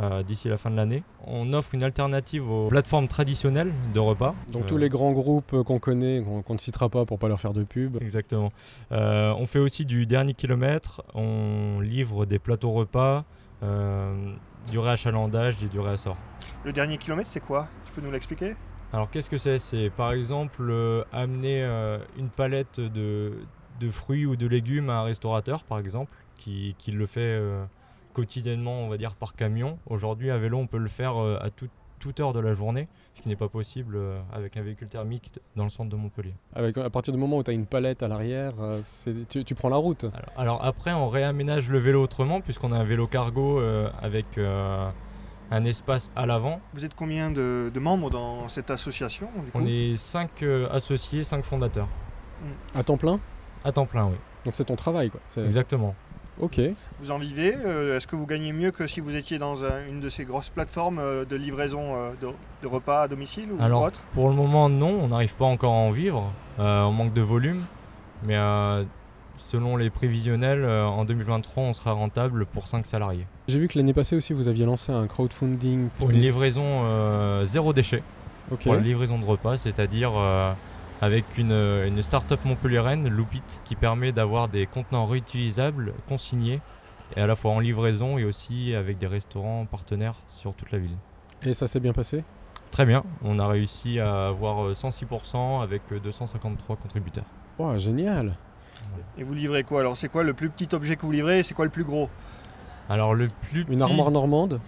euh, 0.00 0.22
d'ici 0.22 0.48
la 0.48 0.56
fin 0.56 0.70
de 0.70 0.76
l'année. 0.76 1.02
On 1.26 1.52
offre 1.52 1.74
une 1.74 1.82
alternative 1.84 2.50
aux 2.50 2.68
plateformes 2.68 3.06
traditionnelles 3.06 3.72
de 3.94 4.00
repas. 4.00 4.34
Donc 4.52 4.64
Euh, 4.64 4.66
tous 4.66 4.78
les 4.78 4.88
grands 4.88 5.12
groupes 5.12 5.52
euh, 5.52 5.62
qu'on 5.62 5.78
connaît, 5.78 6.24
qu'on 6.46 6.54
ne 6.54 6.58
citera 6.58 6.88
pas 6.88 7.04
pour 7.04 7.18
pas 7.18 7.28
leur 7.28 7.38
faire 7.38 7.52
de 7.52 7.64
pub. 7.64 8.02
Exactement. 8.02 8.52
Euh, 8.92 9.32
on 9.38 9.46
fait 9.46 9.58
aussi 9.58 9.84
du 9.84 10.06
dernier 10.06 10.34
kilomètre, 10.34 11.02
on 11.14 11.80
livre 11.80 12.26
des 12.26 12.38
plateaux 12.38 12.72
repas, 12.72 13.24
euh, 13.62 14.32
du 14.70 14.78
réachalandage 14.78 15.62
et 15.62 15.66
du 15.66 15.78
réassort. 15.78 16.16
Le 16.64 16.72
dernier 16.72 16.98
kilomètre, 16.98 17.28
c'est 17.30 17.40
quoi? 17.40 17.68
Tu 17.86 17.92
peux 17.92 18.00
nous 18.06 18.12
l'expliquer? 18.12 18.54
Alors 18.92 19.08
qu'est-ce 19.10 19.30
que 19.30 19.38
c'est? 19.38 19.58
C'est 19.60 19.90
par 19.90 20.12
exemple 20.12 20.62
euh, 20.68 21.04
amener 21.12 21.62
euh, 21.62 21.98
une 22.18 22.28
palette 22.28 22.80
de, 22.80 23.34
de 23.78 23.90
fruits 23.90 24.26
ou 24.26 24.34
de 24.34 24.46
légumes 24.48 24.90
à 24.90 24.98
un 25.00 25.02
restaurateur 25.04 25.62
par 25.62 25.78
exemple 25.78 26.12
qui, 26.36 26.74
qui 26.76 26.90
le 26.90 27.06
fait 27.06 27.20
euh, 27.20 27.64
quotidiennement 28.20 28.82
on 28.84 28.88
va 28.88 28.98
dire 28.98 29.14
par 29.14 29.34
camion. 29.34 29.78
Aujourd'hui 29.86 30.30
à 30.30 30.36
vélo 30.38 30.58
on 30.58 30.66
peut 30.66 30.78
le 30.78 30.88
faire 30.88 31.16
euh, 31.20 31.38
à 31.40 31.48
tout- 31.50 31.68
toute 31.98 32.18
heure 32.20 32.32
de 32.32 32.40
la 32.40 32.54
journée, 32.54 32.88
ce 33.14 33.20
qui 33.22 33.28
n'est 33.28 33.36
pas 33.36 33.48
possible 33.48 33.94
euh, 33.96 34.18
avec 34.32 34.56
un 34.56 34.62
véhicule 34.62 34.88
thermique 34.88 35.38
dans 35.56 35.64
le 35.64 35.70
centre 35.70 35.90
de 35.90 35.96
Montpellier. 35.96 36.32
Avec, 36.54 36.78
à 36.78 36.88
partir 36.88 37.12
du 37.12 37.18
moment 37.20 37.36
où 37.38 37.42
tu 37.42 37.50
as 37.50 37.54
une 37.54 37.66
palette 37.66 38.02
à 38.02 38.08
l'arrière, 38.08 38.54
euh, 38.60 38.80
tu, 39.28 39.44
tu 39.44 39.54
prends 39.54 39.68
la 39.68 39.76
route. 39.76 40.04
Alors, 40.04 40.32
alors 40.36 40.64
après 40.64 40.92
on 40.94 41.08
réaménage 41.10 41.68
le 41.68 41.78
vélo 41.78 42.02
autrement 42.02 42.40
puisqu'on 42.40 42.72
a 42.72 42.78
un 42.78 42.84
vélo 42.84 43.06
cargo 43.06 43.58
euh, 43.60 43.90
avec 44.02 44.38
euh, 44.38 44.88
un 45.50 45.64
espace 45.64 46.10
à 46.16 46.24
l'avant. 46.26 46.60
Vous 46.74 46.84
êtes 46.86 46.94
combien 46.94 47.30
de, 47.30 47.70
de 47.72 47.80
membres 47.80 48.08
dans 48.10 48.48
cette 48.48 48.70
association 48.70 49.28
du 49.44 49.50
coup? 49.50 49.58
On 49.58 49.66
est 49.66 49.96
5 49.96 50.42
associés, 50.70 51.22
5 51.24 51.44
fondateurs. 51.44 51.88
À 52.74 52.82
temps 52.82 52.96
plein? 52.96 53.18
À 53.64 53.72
temps 53.72 53.84
plein 53.86 54.06
oui. 54.06 54.16
Donc 54.46 54.54
c'est 54.54 54.64
ton 54.64 54.76
travail, 54.76 55.10
quoi. 55.10 55.20
Exactement. 55.44 55.94
Ok. 56.40 56.60
Vous 57.02 57.10
en 57.10 57.18
vivez 57.18 57.54
Euh, 57.66 57.96
Est-ce 57.96 58.06
que 58.06 58.16
vous 58.16 58.26
gagnez 58.26 58.52
mieux 58.52 58.70
que 58.70 58.86
si 58.86 59.00
vous 59.00 59.14
étiez 59.16 59.38
dans 59.38 59.64
un- 59.64 59.86
une 59.88 60.00
de 60.00 60.08
ces 60.08 60.24
grosses 60.24 60.48
plateformes 60.48 60.98
euh, 60.98 61.24
de 61.24 61.36
livraison 61.36 61.94
euh, 61.94 62.10
de, 62.20 62.28
de 62.62 62.66
repas 62.66 63.02
à 63.02 63.08
domicile 63.08 63.48
ou 63.52 63.62
Alors, 63.62 63.82
autre 63.82 64.00
Pour 64.14 64.28
le 64.28 64.34
moment, 64.34 64.68
non, 64.68 64.98
on 65.02 65.08
n'arrive 65.08 65.34
pas 65.34 65.44
encore 65.44 65.72
à 65.74 65.78
en 65.78 65.90
vivre. 65.90 66.32
Euh, 66.58 66.82
on 66.84 66.92
manque 66.92 67.12
de 67.12 67.22
volume. 67.22 67.62
Mais 68.26 68.36
euh, 68.36 68.84
selon 69.36 69.76
les 69.76 69.88
prévisionnels, 69.90 70.62
euh, 70.64 70.84
en 70.86 71.04
2023, 71.04 71.62
on 71.62 71.72
sera 71.72 71.92
rentable 71.92 72.44
pour 72.46 72.68
5 72.68 72.84
salariés. 72.86 73.26
J'ai 73.48 73.58
vu 73.58 73.68
que 73.68 73.78
l'année 73.78 73.94
passée 73.94 74.16
aussi, 74.16 74.32
vous 74.32 74.48
aviez 74.48 74.64
lancé 74.66 74.92
un 74.92 75.06
crowdfunding. 75.06 75.88
Pour 75.98 76.10
une 76.10 76.20
livraison 76.20 76.62
euh, 76.64 77.44
zéro 77.44 77.72
déchet, 77.72 78.02
pour 78.62 78.74
la 78.74 78.80
livraison 78.80 79.18
de 79.18 79.24
repas, 79.24 79.56
c'est-à-dire 79.58 80.12
euh, 80.16 80.52
avec 81.00 81.24
une, 81.38 81.52
une 81.52 82.02
start-up 82.02 82.40
montpelliéraine, 82.44 83.08
Loopit, 83.08 83.42
qui 83.64 83.74
permet 83.74 84.12
d'avoir 84.12 84.48
des 84.48 84.66
contenants 84.66 85.06
réutilisables, 85.06 85.94
consignés, 86.08 86.60
et 87.16 87.20
à 87.20 87.26
la 87.26 87.36
fois 87.36 87.52
en 87.52 87.60
livraison 87.60 88.18
et 88.18 88.24
aussi 88.24 88.74
avec 88.74 88.98
des 88.98 89.06
restaurants 89.06 89.66
partenaires 89.66 90.16
sur 90.28 90.54
toute 90.54 90.70
la 90.72 90.78
ville. 90.78 90.96
Et 91.42 91.52
ça 91.52 91.66
s'est 91.66 91.80
bien 91.80 91.92
passé? 91.92 92.22
Très 92.70 92.86
bien, 92.86 93.02
on 93.24 93.38
a 93.38 93.48
réussi 93.48 93.98
à 93.98 94.28
avoir 94.28 94.64
euh, 94.64 94.74
106% 94.74 95.62
avec 95.62 95.82
euh, 95.90 95.98
253 95.98 96.76
contributeurs. 96.76 97.24
Wow, 97.58 97.78
génial. 97.78 98.36
Et 99.18 99.24
vous 99.24 99.34
livrez 99.34 99.64
quoi? 99.64 99.80
Alors 99.80 99.96
c'est 99.96 100.08
quoi 100.08 100.22
le 100.22 100.34
plus 100.34 100.50
petit 100.50 100.74
objet 100.74 100.96
que 100.96 101.02
vous 101.02 101.12
livrez? 101.12 101.40
Et 101.40 101.42
c'est 101.42 101.54
quoi 101.54 101.64
le 101.64 101.70
plus 101.70 101.84
gros? 101.84 102.08
Alors 102.90 103.14
le 103.14 103.28
plus 103.50 103.60
Une 103.60 103.66
petit, 103.76 103.82
armoire 103.82 104.10
normande 104.10 104.60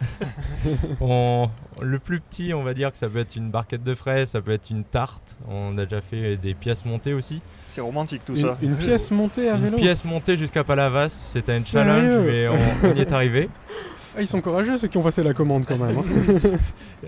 on- 1.01 1.49
le 1.81 1.99
plus 1.99 2.21
petit, 2.21 2.55
on 2.55 2.63
va 2.63 2.73
dire 2.75 2.93
que 2.93 2.97
ça 2.99 3.09
peut 3.09 3.19
être 3.19 3.35
une 3.37 3.51
barquette 3.51 3.83
de 3.83 3.95
frais, 3.95 4.25
ça 4.27 4.41
peut 4.41 4.53
être 4.53 4.71
une 4.71 4.85
tarte. 4.85 5.39
On 5.49 5.77
a 5.79 5.85
déjà 5.85 6.01
fait 6.01 6.37
des 6.37 6.55
pièces 6.55 6.85
montées 6.85 7.15
aussi. 7.15 7.41
C'est 7.67 7.81
romantique 7.81 8.25
tout 8.25 8.35
une, 8.35 8.41
ça. 8.43 8.59
une 8.63 8.77
pièce 8.77 9.11
montée 9.11 9.49
à 9.51 9.57
Une 9.57 9.63
vélo 9.65 9.77
pièce 9.79 10.05
montée 10.05 10.37
jusqu'à 10.37 10.63
Palavas, 10.63 11.09
c'était 11.09 11.53
un 11.55 11.63
Sérieux 11.63 11.91
challenge, 11.91 12.25
mais 12.27 12.49
on, 12.49 12.57
on 12.89 12.95
y 12.95 13.01
est 13.01 13.13
arrivé. 13.13 13.49
Ah, 14.17 14.21
Ils 14.21 14.29
sont 14.29 14.41
courageux 14.41 14.77
ceux 14.79 14.89
qui 14.89 14.99
ont 14.99 15.03
passé 15.03 15.23
la 15.23 15.35
commande 15.35 15.65
quand 15.67 15.77
même. 15.79 15.99
hein. 15.99 16.03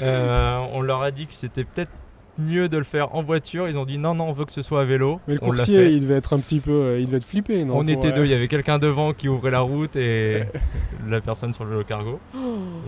Euh, 0.02 0.58
on 0.72 0.80
leur 0.80 1.02
a 1.02 1.12
dit 1.12 1.24
que 1.28 1.32
c'était 1.34 1.62
peut-être 1.62 1.92
mieux 2.38 2.68
de 2.68 2.76
le 2.78 2.84
faire 2.84 3.14
en 3.14 3.22
voiture. 3.22 3.68
Ils 3.68 3.78
ont 3.78 3.84
dit 3.84 3.98
non, 3.98 4.14
non, 4.14 4.28
on 4.28 4.32
veut 4.32 4.44
que 4.44 4.52
ce 4.52 4.62
soit 4.62 4.80
à 4.80 4.84
vélo. 4.84 5.20
Mais 5.28 5.34
le 5.34 5.40
On 5.42 5.46
coursier, 5.46 5.86
il 5.90 6.00
devait 6.02 6.14
être 6.16 6.32
un 6.32 6.38
petit 6.40 6.60
peu, 6.60 6.70
euh, 6.72 6.98
il 7.00 7.06
devait 7.06 7.18
être 7.18 7.24
flippé, 7.24 7.64
non 7.64 7.76
on 7.78 7.86
était 7.86 8.08
euh, 8.08 8.12
deux, 8.12 8.24
il 8.24 8.30
y 8.30 8.34
avait 8.34 8.48
quelqu'un 8.48 8.78
devant 8.78 9.12
qui 9.12 9.28
ouvrait 9.28 9.50
la 9.50 9.60
route 9.60 9.96
et 9.96 10.44
la 11.08 11.20
personne 11.20 11.52
sur 11.52 11.64
le 11.64 11.70
vélo 11.70 11.84
cargo. 11.84 12.20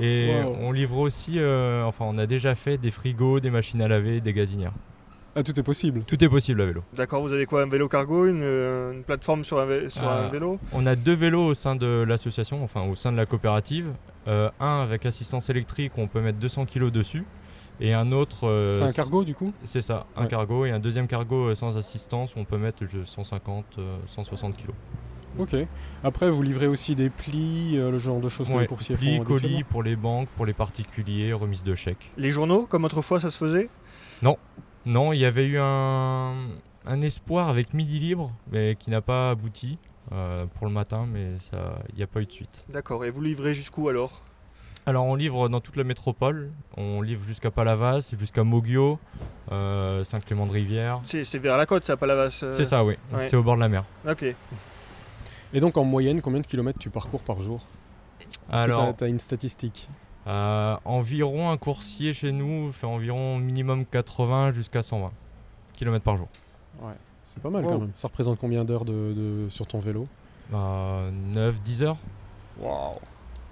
Et 0.01 0.31
Wow. 0.45 0.57
on 0.61 0.73
livre 0.73 0.99
aussi, 0.99 1.35
euh, 1.39 1.85
enfin 1.85 2.05
on 2.09 2.19
a 2.19 2.27
déjà 2.27 2.55
fait 2.55 2.77
des 2.79 2.91
frigos, 2.91 3.41
des 3.41 3.51
machines 3.51 3.81
à 3.83 3.89
laver, 3.89 4.21
des 4.21 4.33
gazinières. 4.33 4.73
Ah, 5.39 5.43
tout 5.43 5.59
est 5.61 5.63
possible. 5.63 6.01
Tout 6.07 6.25
est 6.25 6.29
possible 6.31 6.63
à 6.63 6.67
vélo. 6.67 6.83
D'accord, 6.97 7.21
vous 7.23 7.33
avez 7.33 7.45
quoi 7.45 7.63
Un 7.63 7.69
vélo 7.69 7.89
cargo, 7.89 8.27
une, 8.27 8.43
une 8.43 9.03
plateforme 9.05 9.45
sur 9.45 9.59
un, 9.61 9.67
vé- 9.67 9.91
sur 9.91 10.03
un 10.09 10.25
Ah. 10.27 10.29
vélo? 10.33 10.59
On 10.73 10.87
a 10.87 10.97
deux 10.97 11.13
vélos 11.15 11.45
au 11.49 11.53
sein 11.55 11.77
de 11.77 12.05
l'association, 12.09 12.65
enfin 12.65 12.83
au 12.85 12.95
sein 12.95 13.13
de 13.13 13.19
la 13.19 13.27
coopérative. 13.27 13.89
Euh, 14.29 14.49
un 14.61 14.81
avec 14.83 15.05
assistance 15.05 15.51
électrique, 15.51 15.93
où 15.99 16.01
on 16.01 16.07
peut 16.09 16.23
mettre 16.23 16.39
200 16.39 16.65
kg 16.65 16.91
dessus. 16.91 17.23
Et 17.81 17.93
un 17.93 18.11
autre. 18.13 18.47
euh, 18.49 18.75
C'est 18.75 18.83
un 18.85 18.93
cargo 18.93 19.23
du 19.25 19.35
coup 19.35 19.53
C'est 19.65 19.83
ça, 19.83 20.07
un 20.17 20.23
Ouais. 20.23 20.29
cargo 20.29 20.65
et 20.65 20.71
un 20.71 20.79
deuxième 20.79 21.07
cargo 21.07 21.49
euh, 21.51 21.55
sans 21.55 21.77
assistance 21.77 22.35
où 22.35 22.39
on 22.39 22.45
peut 22.45 22.57
mettre 22.59 22.83
euh, 22.85 23.05
150, 23.05 23.65
euh, 23.79 23.97
160 24.07 24.57
kg. 24.57 24.71
Ok. 25.39 25.55
Après, 26.03 26.31
vous 26.31 26.43
livrez 26.43 26.67
aussi 26.67 26.95
des 26.95 27.11
plis, 27.11 27.77
euh, 27.77 27.91
le 27.91 27.99
genre 27.99 28.21
de 28.21 28.29
choses 28.31 28.49
que 28.49 28.57
les 28.59 28.67
coursiers 28.67 28.97
plis, 28.97 29.19
font. 29.19 29.25
colis 29.25 29.45
habituellement. 29.45 29.69
pour 29.71 29.83
les 29.83 29.97
banques, 29.97 30.29
pour 30.31 30.47
les 30.47 30.55
particuliers, 30.55 31.35
remise 31.35 31.63
de 31.63 31.75
chèques. 31.75 32.11
Les 32.17 32.31
journaux, 32.33 32.65
comme 32.67 32.85
autrefois 32.85 33.21
ça 33.21 33.31
se 33.31 33.37
faisait? 33.37 33.69
Non, 34.89 35.13
il 35.13 35.19
y 35.19 35.25
avait 35.27 35.45
eu 35.47 35.59
un, 35.59 36.33
un 36.87 37.01
espoir 37.03 37.49
avec 37.51 37.75
Midi 37.75 37.99
Libre, 37.99 38.33
mais 38.51 38.77
qui 38.79 38.89
n'a 38.89 39.01
pas 39.03 39.31
abouti 39.31 39.79
euh, 40.13 40.47
pour 40.55 40.67
le 40.69 40.73
matin, 40.73 41.07
mais 41.13 41.33
ça, 41.41 41.81
il 41.91 41.97
n'y 41.97 42.03
a 42.05 42.07
pas 42.07 42.21
eu 42.23 42.27
de 42.27 42.33
suite. 42.33 42.65
D'accord, 42.73 43.05
et 43.05 43.11
vous 43.11 43.21
livrez 43.21 43.53
jusqu'où 43.55 43.89
alors? 43.89 44.23
Alors 44.89 45.05
on 45.07 45.17
livre 45.17 45.49
dans 45.49 45.61
toute 45.61 45.75
la 45.77 45.83
métropole, 45.83 46.53
on 46.77 47.03
livre 47.03 47.23
jusqu'à 47.27 47.51
Palavas, 47.51 48.13
jusqu'à 48.19 48.45
Moguio, 48.45 49.01
euh, 49.51 50.05
Saint-Clément-de-Rivière. 50.05 51.01
C'est 51.03 51.25
c'est 51.25 51.41
vers 51.41 51.57
la 51.57 51.67
côte 51.67 51.85
ça, 51.85 51.97
Palavas 51.97 52.41
euh, 52.45 52.53
C'est 52.53 52.65
ça, 52.65 52.85
oui, 52.85 52.95
ouais. 53.13 53.29
c'est 53.29 53.35
au 53.37 53.43
bord 53.43 53.57
de 53.57 53.61
la 53.63 53.69
mer. 53.69 53.85
Ok. 54.09 54.25
Et 55.53 55.61
donc, 55.61 55.77
en 55.77 55.85
moyenne, 55.85 56.21
combien 56.21 56.41
de 56.41 56.47
kilomètres 56.47 56.79
tu 56.79 56.91
parcours 56.91 57.21
par 57.23 57.41
jour? 57.43 57.65
Alors, 58.51 58.95
tu 58.97 59.05
as 59.05 59.09
une 59.09 59.19
statistique? 59.21 59.89
Euh, 60.29 60.77
environ 60.85 61.51
un 61.51 61.57
coursier 61.57 62.13
chez 62.15 62.31
nous 62.33 62.73
fait 62.73 62.87
environ 62.87 63.39
minimum 63.39 63.87
80 63.87 64.53
jusqu'à 64.53 64.83
120 64.83 65.11
km 65.73 66.05
par 66.05 66.17
jour. 66.17 66.29
C'est 67.25 67.43
pas 67.43 67.51
mal 67.51 67.65
Wow. 67.65 67.71
quand 67.73 67.79
même. 67.81 67.93
Ça 67.97 68.07
représente 68.07 68.39
combien 68.39 68.65
d'heures 68.65 68.85
de, 68.85 68.93
de- 68.93 69.49
sur 69.49 69.67
ton 69.67 69.81
vélo? 69.81 70.07
9-10 70.53 71.83
heures. 71.83 71.97
Waouh 72.61 72.95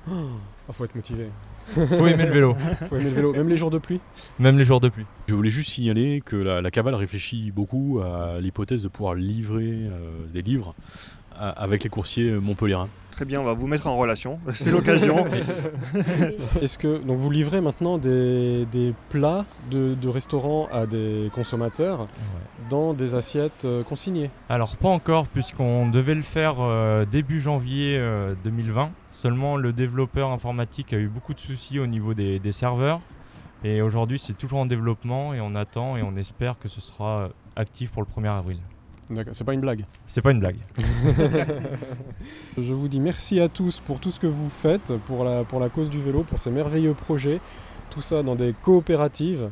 Ah, 0.08 0.72
faut 0.72 0.84
être 0.84 0.94
motivé. 0.94 1.28
Faut 1.74 2.06
aimer 2.06 2.26
le 2.26 2.32
vélo, 2.32 2.56
Faut 2.88 2.96
aimer 2.96 3.08
le 3.10 3.16
vélo, 3.16 3.32
même 3.32 3.48
les 3.48 3.56
jours 3.56 3.70
de 3.70 3.78
pluie. 3.78 4.00
même 4.38 4.58
les 4.58 4.64
jours 4.66 4.80
de 4.80 4.88
pluie. 4.90 5.06
Je 5.28 5.34
voulais 5.34 5.50
juste 5.50 5.70
signaler 5.70 6.22
que 6.24 6.36
la, 6.36 6.60
la 6.60 6.70
cavale 6.70 6.94
réfléchit 6.94 7.50
beaucoup 7.50 8.00
à 8.04 8.38
l'hypothèse 8.40 8.82
de 8.82 8.88
pouvoir 8.88 9.14
livrer 9.14 9.70
euh, 9.72 10.26
des 10.32 10.42
livres 10.42 10.74
à- 11.34 11.48
avec 11.50 11.82
les 11.84 11.90
coursiers 11.90 12.32
montpelliérains. 12.32 12.88
Très 13.14 13.24
bien, 13.26 13.40
on 13.40 13.44
va 13.44 13.52
vous 13.52 13.68
mettre 13.68 13.86
en 13.86 13.96
relation. 13.96 14.40
C'est 14.54 14.72
l'occasion. 14.72 15.24
Est-ce 16.60 16.76
que 16.76 16.98
donc 16.98 17.16
vous 17.16 17.30
livrez 17.30 17.60
maintenant 17.60 17.96
des, 17.96 18.66
des 18.72 18.92
plats 19.08 19.44
de, 19.70 19.94
de 19.94 20.08
restaurants 20.08 20.68
à 20.72 20.86
des 20.86 21.30
consommateurs 21.32 22.08
dans 22.70 22.92
des 22.92 23.14
assiettes 23.14 23.66
euh, 23.66 23.84
consignées? 23.84 24.30
Alors 24.48 24.76
pas 24.76 24.88
encore 24.88 25.28
puisqu'on 25.28 25.88
devait 25.88 26.16
le 26.16 26.22
faire 26.22 26.56
euh, 26.58 27.04
début 27.04 27.40
janvier 27.40 27.98
euh, 27.98 28.34
2020. 28.42 28.90
Seulement 29.12 29.56
le 29.56 29.72
développeur 29.72 30.32
informatique 30.32 30.92
a 30.92 30.96
eu 30.96 31.06
beaucoup 31.06 31.34
de 31.34 31.40
soucis 31.40 31.78
au 31.78 31.86
niveau 31.86 32.14
des, 32.14 32.40
des 32.40 32.52
serveurs. 32.52 33.00
Et 33.62 33.80
aujourd'hui 33.80 34.18
c'est 34.18 34.36
toujours 34.36 34.58
en 34.58 34.66
développement 34.66 35.34
et 35.34 35.40
on 35.40 35.54
attend 35.54 35.96
et 35.96 36.02
on 36.02 36.16
espère 36.16 36.58
que 36.58 36.68
ce 36.68 36.80
sera 36.80 37.18
euh, 37.18 37.28
actif 37.54 37.92
pour 37.92 38.02
le 38.02 38.08
1er 38.22 38.36
avril. 38.36 38.58
D'accord, 39.10 39.34
c'est 39.34 39.44
pas 39.44 39.52
une 39.52 39.60
blague. 39.60 39.84
C'est 40.06 40.22
pas 40.22 40.30
une 40.30 40.40
blague. 40.40 40.56
Je 42.58 42.72
vous 42.72 42.88
dis 42.88 43.00
merci 43.00 43.38
à 43.38 43.48
tous 43.48 43.80
pour 43.80 44.00
tout 44.00 44.10
ce 44.10 44.18
que 44.18 44.26
vous 44.26 44.48
faites 44.48 44.94
pour 45.04 45.24
la, 45.24 45.44
pour 45.44 45.60
la 45.60 45.68
cause 45.68 45.90
du 45.90 46.00
vélo, 46.00 46.22
pour 46.22 46.38
ces 46.38 46.50
merveilleux 46.50 46.94
projets, 46.94 47.40
tout 47.90 48.00
ça 48.00 48.22
dans 48.22 48.34
des 48.34 48.54
coopératives. 48.62 49.50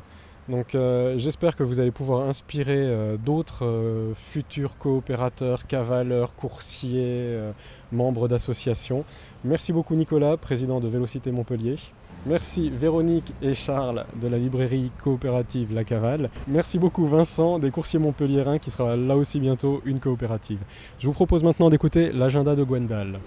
Donc 0.48 0.74
euh, 0.74 1.18
j'espère 1.18 1.54
que 1.54 1.62
vous 1.62 1.80
allez 1.80 1.92
pouvoir 1.92 2.28
inspirer 2.28 2.76
euh, 2.76 3.16
d'autres 3.16 3.64
euh, 3.64 4.12
futurs 4.14 4.76
coopérateurs, 4.76 5.66
cavaleurs, 5.66 6.34
coursiers, 6.34 7.04
euh, 7.06 7.52
membres 7.92 8.26
d'associations. 8.26 9.04
Merci 9.44 9.72
beaucoup 9.72 9.94
Nicolas, 9.94 10.36
président 10.36 10.80
de 10.80 10.88
Vélocité 10.88 11.30
Montpellier. 11.30 11.76
Merci 12.24 12.70
Véronique 12.70 13.32
et 13.42 13.52
Charles 13.52 14.06
de 14.20 14.28
la 14.28 14.38
librairie 14.38 14.92
coopérative 15.02 15.74
La 15.74 15.82
Cavale. 15.82 16.30
Merci 16.46 16.78
beaucoup 16.78 17.04
Vincent 17.04 17.58
des 17.58 17.72
coursiers 17.72 17.98
montpelliérains 17.98 18.58
qui 18.58 18.70
sera 18.70 18.94
là 18.94 19.16
aussi 19.16 19.40
bientôt 19.40 19.82
une 19.84 19.98
coopérative. 19.98 20.60
Je 21.00 21.08
vous 21.08 21.12
propose 21.12 21.42
maintenant 21.42 21.68
d'écouter 21.68 22.12
l'agenda 22.12 22.54
de 22.54 22.62
Gwendal. 22.62 23.18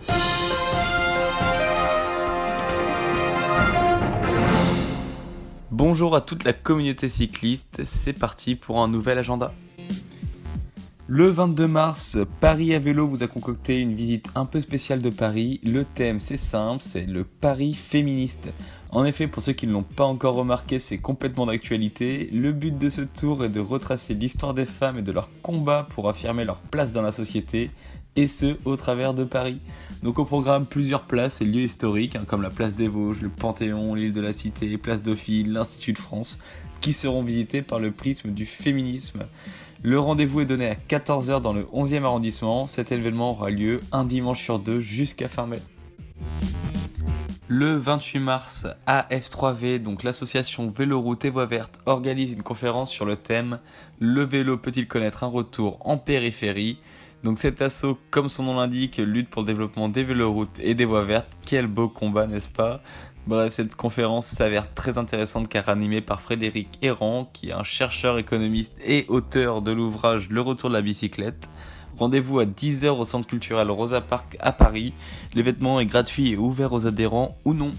Bonjour 5.72 6.16
à 6.16 6.22
toute 6.22 6.46
la 6.46 6.54
communauté 6.54 7.10
cycliste, 7.10 7.82
c'est 7.84 8.14
parti 8.14 8.56
pour 8.56 8.82
un 8.82 8.88
nouvel 8.88 9.20
agenda. 9.20 9.52
Le 11.08 11.30
22 11.30 11.68
mars, 11.68 12.18
Paris 12.42 12.74
à 12.74 12.80
vélo 12.80 13.08
vous 13.08 13.22
a 13.22 13.28
concocté 13.28 13.78
une 13.78 13.94
visite 13.94 14.26
un 14.34 14.48
peu 14.48 14.60
spéciale 14.60 15.04
de 15.04 15.12
Paris. 15.12 15.60
Le 15.64 15.86
thème 15.86 16.20
c'est 16.20 16.36
simple, 16.36 16.82
c'est 16.84 17.06
le 17.06 17.24
Paris 17.24 17.76
féministe. 17.76 18.52
En 18.90 19.06
effet, 19.06 19.28
pour 19.28 19.44
ceux 19.44 19.54
qui 19.54 19.68
ne 19.68 19.74
l'ont 19.74 19.84
pas 19.84 20.06
encore 20.06 20.34
remarqué, 20.34 20.80
c'est 20.80 20.98
complètement 20.98 21.46
d'actualité. 21.46 22.28
Le 22.34 22.52
but 22.54 22.76
de 22.76 22.90
ce 22.90 23.02
tour 23.02 23.46
est 23.46 23.50
de 23.50 23.60
retracer 23.60 24.16
l'histoire 24.16 24.56
des 24.56 24.66
femmes 24.66 24.98
et 24.98 25.04
de 25.04 25.12
leur 25.12 25.30
combat 25.44 25.88
pour 25.94 26.10
affirmer 26.10 26.44
leur 26.44 26.58
place 26.58 26.92
dans 26.92 27.04
la 27.04 27.12
société, 27.12 27.70
et 28.16 28.28
ce, 28.28 28.58
au 28.66 28.76
travers 28.76 29.14
de 29.14 29.26
Paris. 29.26 29.60
Donc 30.02 30.18
au 30.18 30.26
programme, 30.26 30.66
plusieurs 30.66 31.04
places 31.04 31.42
et 31.42 31.46
lieux 31.46 31.64
historiques, 31.64 32.16
hein, 32.16 32.26
comme 32.26 32.42
la 32.42 32.50
place 32.50 32.74
des 32.74 32.88
Vosges, 32.88 33.22
le 33.22 33.30
Panthéon, 33.30 33.94
l'île 33.94 34.14
de 34.14 34.22
la 34.22 34.34
Cité, 34.34 34.78
place 34.78 35.04
Dauphine, 35.04 35.52
l'Institut 35.52 35.94
de 35.94 36.00
France, 36.00 36.40
qui 36.82 36.94
seront 36.94 37.24
visités 37.24 37.62
par 37.62 37.80
le 37.80 37.92
prisme 37.92 38.32
du 38.32 38.46
féminisme. 38.46 39.26
Le 39.88 40.00
rendez-vous 40.00 40.42
est 40.42 40.46
donné 40.46 40.68
à 40.68 40.74
14h 40.74 41.42
dans 41.42 41.54
le 41.54 41.62
11e 41.66 42.06
arrondissement. 42.06 42.66
Cet 42.66 42.92
événement 42.92 43.34
aura 43.34 43.52
lieu 43.52 43.82
un 43.92 44.04
dimanche 44.04 44.42
sur 44.42 44.58
deux 44.58 44.80
jusqu'à 44.80 45.28
fin 45.28 45.46
mai. 45.46 45.60
Le 47.48 47.76
28 47.76 48.18
mars, 48.18 48.66
AF3V, 48.88 49.78
donc 49.78 50.02
l'association 50.02 50.72
Véloroute 50.72 51.24
et 51.26 51.30
Voie 51.30 51.46
Verte, 51.46 51.80
organise 51.86 52.34
une 52.34 52.42
conférence 52.42 52.90
sur 52.90 53.06
le 53.06 53.16
thème 53.16 53.60
Le 54.00 54.24
vélo 54.24 54.58
peut-il 54.58 54.88
connaître 54.88 55.24
un 55.24 55.28
retour 55.28 55.78
en 55.82 56.00
périphérie? 56.00 56.80
Donc 57.24 57.38
cet 57.38 57.62
assaut, 57.62 58.00
comme 58.10 58.28
son 58.28 58.42
nom 58.42 58.56
l'indique, 58.56 58.98
lutte 58.98 59.30
pour 59.30 59.44
le 59.44 59.48
développement 59.48 59.88
des 59.88 60.04
véloroutes 60.04 60.60
et 60.64 60.74
des 60.74 60.86
voies 60.86 61.04
vertes. 61.04 61.30
Quel 61.46 61.68
beau 61.68 61.90
combat, 61.90 62.26
n'est-ce 62.26 62.50
pas? 62.50 62.82
Bref, 63.28 63.54
cette 63.54 63.76
conférence 63.76 64.28
s'avère 64.28 64.72
très 64.72 65.00
intéressante 65.00 65.48
car 65.48 65.68
animée 65.68 66.02
par 66.02 66.22
Frédéric 66.22 66.78
Errand, 66.84 67.28
qui 67.34 67.50
est 67.50 67.54
un 67.54 67.64
chercheur 67.64 68.20
économiste 68.20 68.78
et 68.86 69.06
auteur 69.08 69.64
de 69.64 69.72
l'ouvrage 69.72 70.30
Le 70.30 70.42
retour 70.42 70.70
de 70.70 70.76
la 70.76 70.84
bicyclette. 70.84 71.50
Rendez-vous 71.98 72.38
à 72.38 72.46
10h 72.46 72.90
au 72.90 73.04
centre 73.04 73.26
culturel 73.28 73.72
Rosa 73.72 74.00
Park 74.02 74.38
à 74.42 74.52
Paris. 74.52 74.94
L'événement 75.34 75.80
est 75.80 75.88
gratuit 75.88 76.34
et 76.34 76.38
ouvert 76.38 76.72
aux 76.72 76.86
adhérents 76.86 77.36
ou 77.46 77.56
non. 77.56 77.72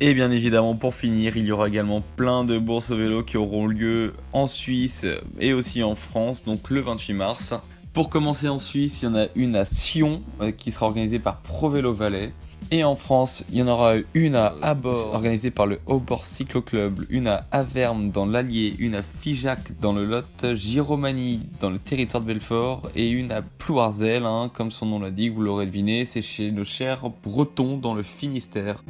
Et 0.00 0.14
bien 0.14 0.30
évidemment, 0.30 0.74
pour 0.74 0.94
finir, 0.94 1.36
il 1.36 1.44
y 1.44 1.52
aura 1.52 1.68
également 1.68 2.02
plein 2.16 2.42
de 2.42 2.58
bourses 2.58 2.90
au 2.90 2.96
vélo 2.96 3.22
qui 3.22 3.36
auront 3.36 3.66
lieu 3.66 4.14
en 4.32 4.46
Suisse 4.46 5.04
et 5.38 5.52
aussi 5.52 5.82
en 5.82 5.94
France, 5.94 6.42
donc 6.42 6.70
le 6.70 6.80
28 6.80 7.12
mars. 7.12 7.54
Pour 7.92 8.08
commencer 8.08 8.48
en 8.48 8.58
Suisse, 8.58 9.02
il 9.02 9.06
y 9.06 9.08
en 9.08 9.14
a 9.14 9.26
une 9.34 9.56
à 9.56 9.66
Sion 9.66 10.22
euh, 10.40 10.52
qui 10.52 10.70
sera 10.70 10.86
organisée 10.86 11.18
par 11.18 11.40
Pro 11.40 11.68
Vélo 11.68 11.92
Valais. 11.92 12.32
Et 12.72 12.82
en 12.82 12.96
France, 12.96 13.44
il 13.52 13.58
y 13.58 13.62
en 13.62 13.68
aura 13.68 13.94
une 14.14 14.34
à 14.34 14.54
Abord, 14.60 15.14
organisée 15.14 15.52
par 15.52 15.66
le 15.66 15.78
Haut-Bord 15.86 16.26
Cyclo 16.26 16.62
Club, 16.62 17.04
une 17.10 17.28
à 17.28 17.46
Averme 17.52 18.10
dans 18.10 18.26
l'Allier, 18.26 18.74
une 18.80 18.96
à 18.96 19.02
Figeac 19.02 19.60
dans 19.80 19.92
le 19.92 20.04
Lot, 20.04 20.54
Giromanie 20.54 21.42
dans 21.60 21.70
le 21.70 21.78
territoire 21.78 22.20
de 22.22 22.26
Belfort 22.26 22.90
et 22.96 23.08
une 23.08 23.30
à 23.30 23.42
Plouarzel, 23.42 24.26
hein, 24.26 24.50
comme 24.52 24.72
son 24.72 24.86
nom 24.86 24.98
l'indique, 24.98 25.32
vous 25.32 25.42
l'aurez 25.42 25.66
deviné, 25.66 26.04
c'est 26.06 26.22
chez 26.22 26.50
nos 26.50 26.64
chers 26.64 27.08
Bretons 27.22 27.76
dans 27.76 27.94
le 27.94 28.02
Finistère. 28.02 28.82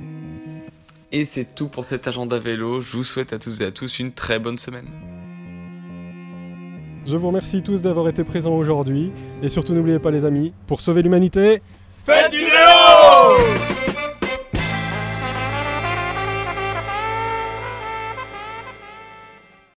Et 1.12 1.26
c'est 1.26 1.54
tout 1.54 1.68
pour 1.68 1.84
cet 1.84 2.08
agenda 2.08 2.38
vélo, 2.38 2.80
je 2.80 2.96
vous 2.96 3.04
souhaite 3.04 3.34
à 3.34 3.38
tous 3.38 3.60
et 3.60 3.64
à 3.64 3.72
tous 3.72 3.98
une 3.98 4.12
très 4.12 4.38
bonne 4.38 4.56
semaine. 4.56 4.86
Je 7.06 7.14
vous 7.14 7.28
remercie 7.28 7.62
tous 7.62 7.82
d'avoir 7.82 8.08
été 8.08 8.24
présents 8.24 8.54
aujourd'hui. 8.54 9.12
Et 9.40 9.48
surtout, 9.48 9.74
n'oubliez 9.74 10.00
pas, 10.00 10.10
les 10.10 10.24
amis, 10.24 10.52
pour 10.66 10.80
sauver 10.80 11.02
l'humanité, 11.02 11.62
Faites 12.06 12.30
du 12.30 12.38
vélo 12.38 12.85
Whoa! 13.16 13.95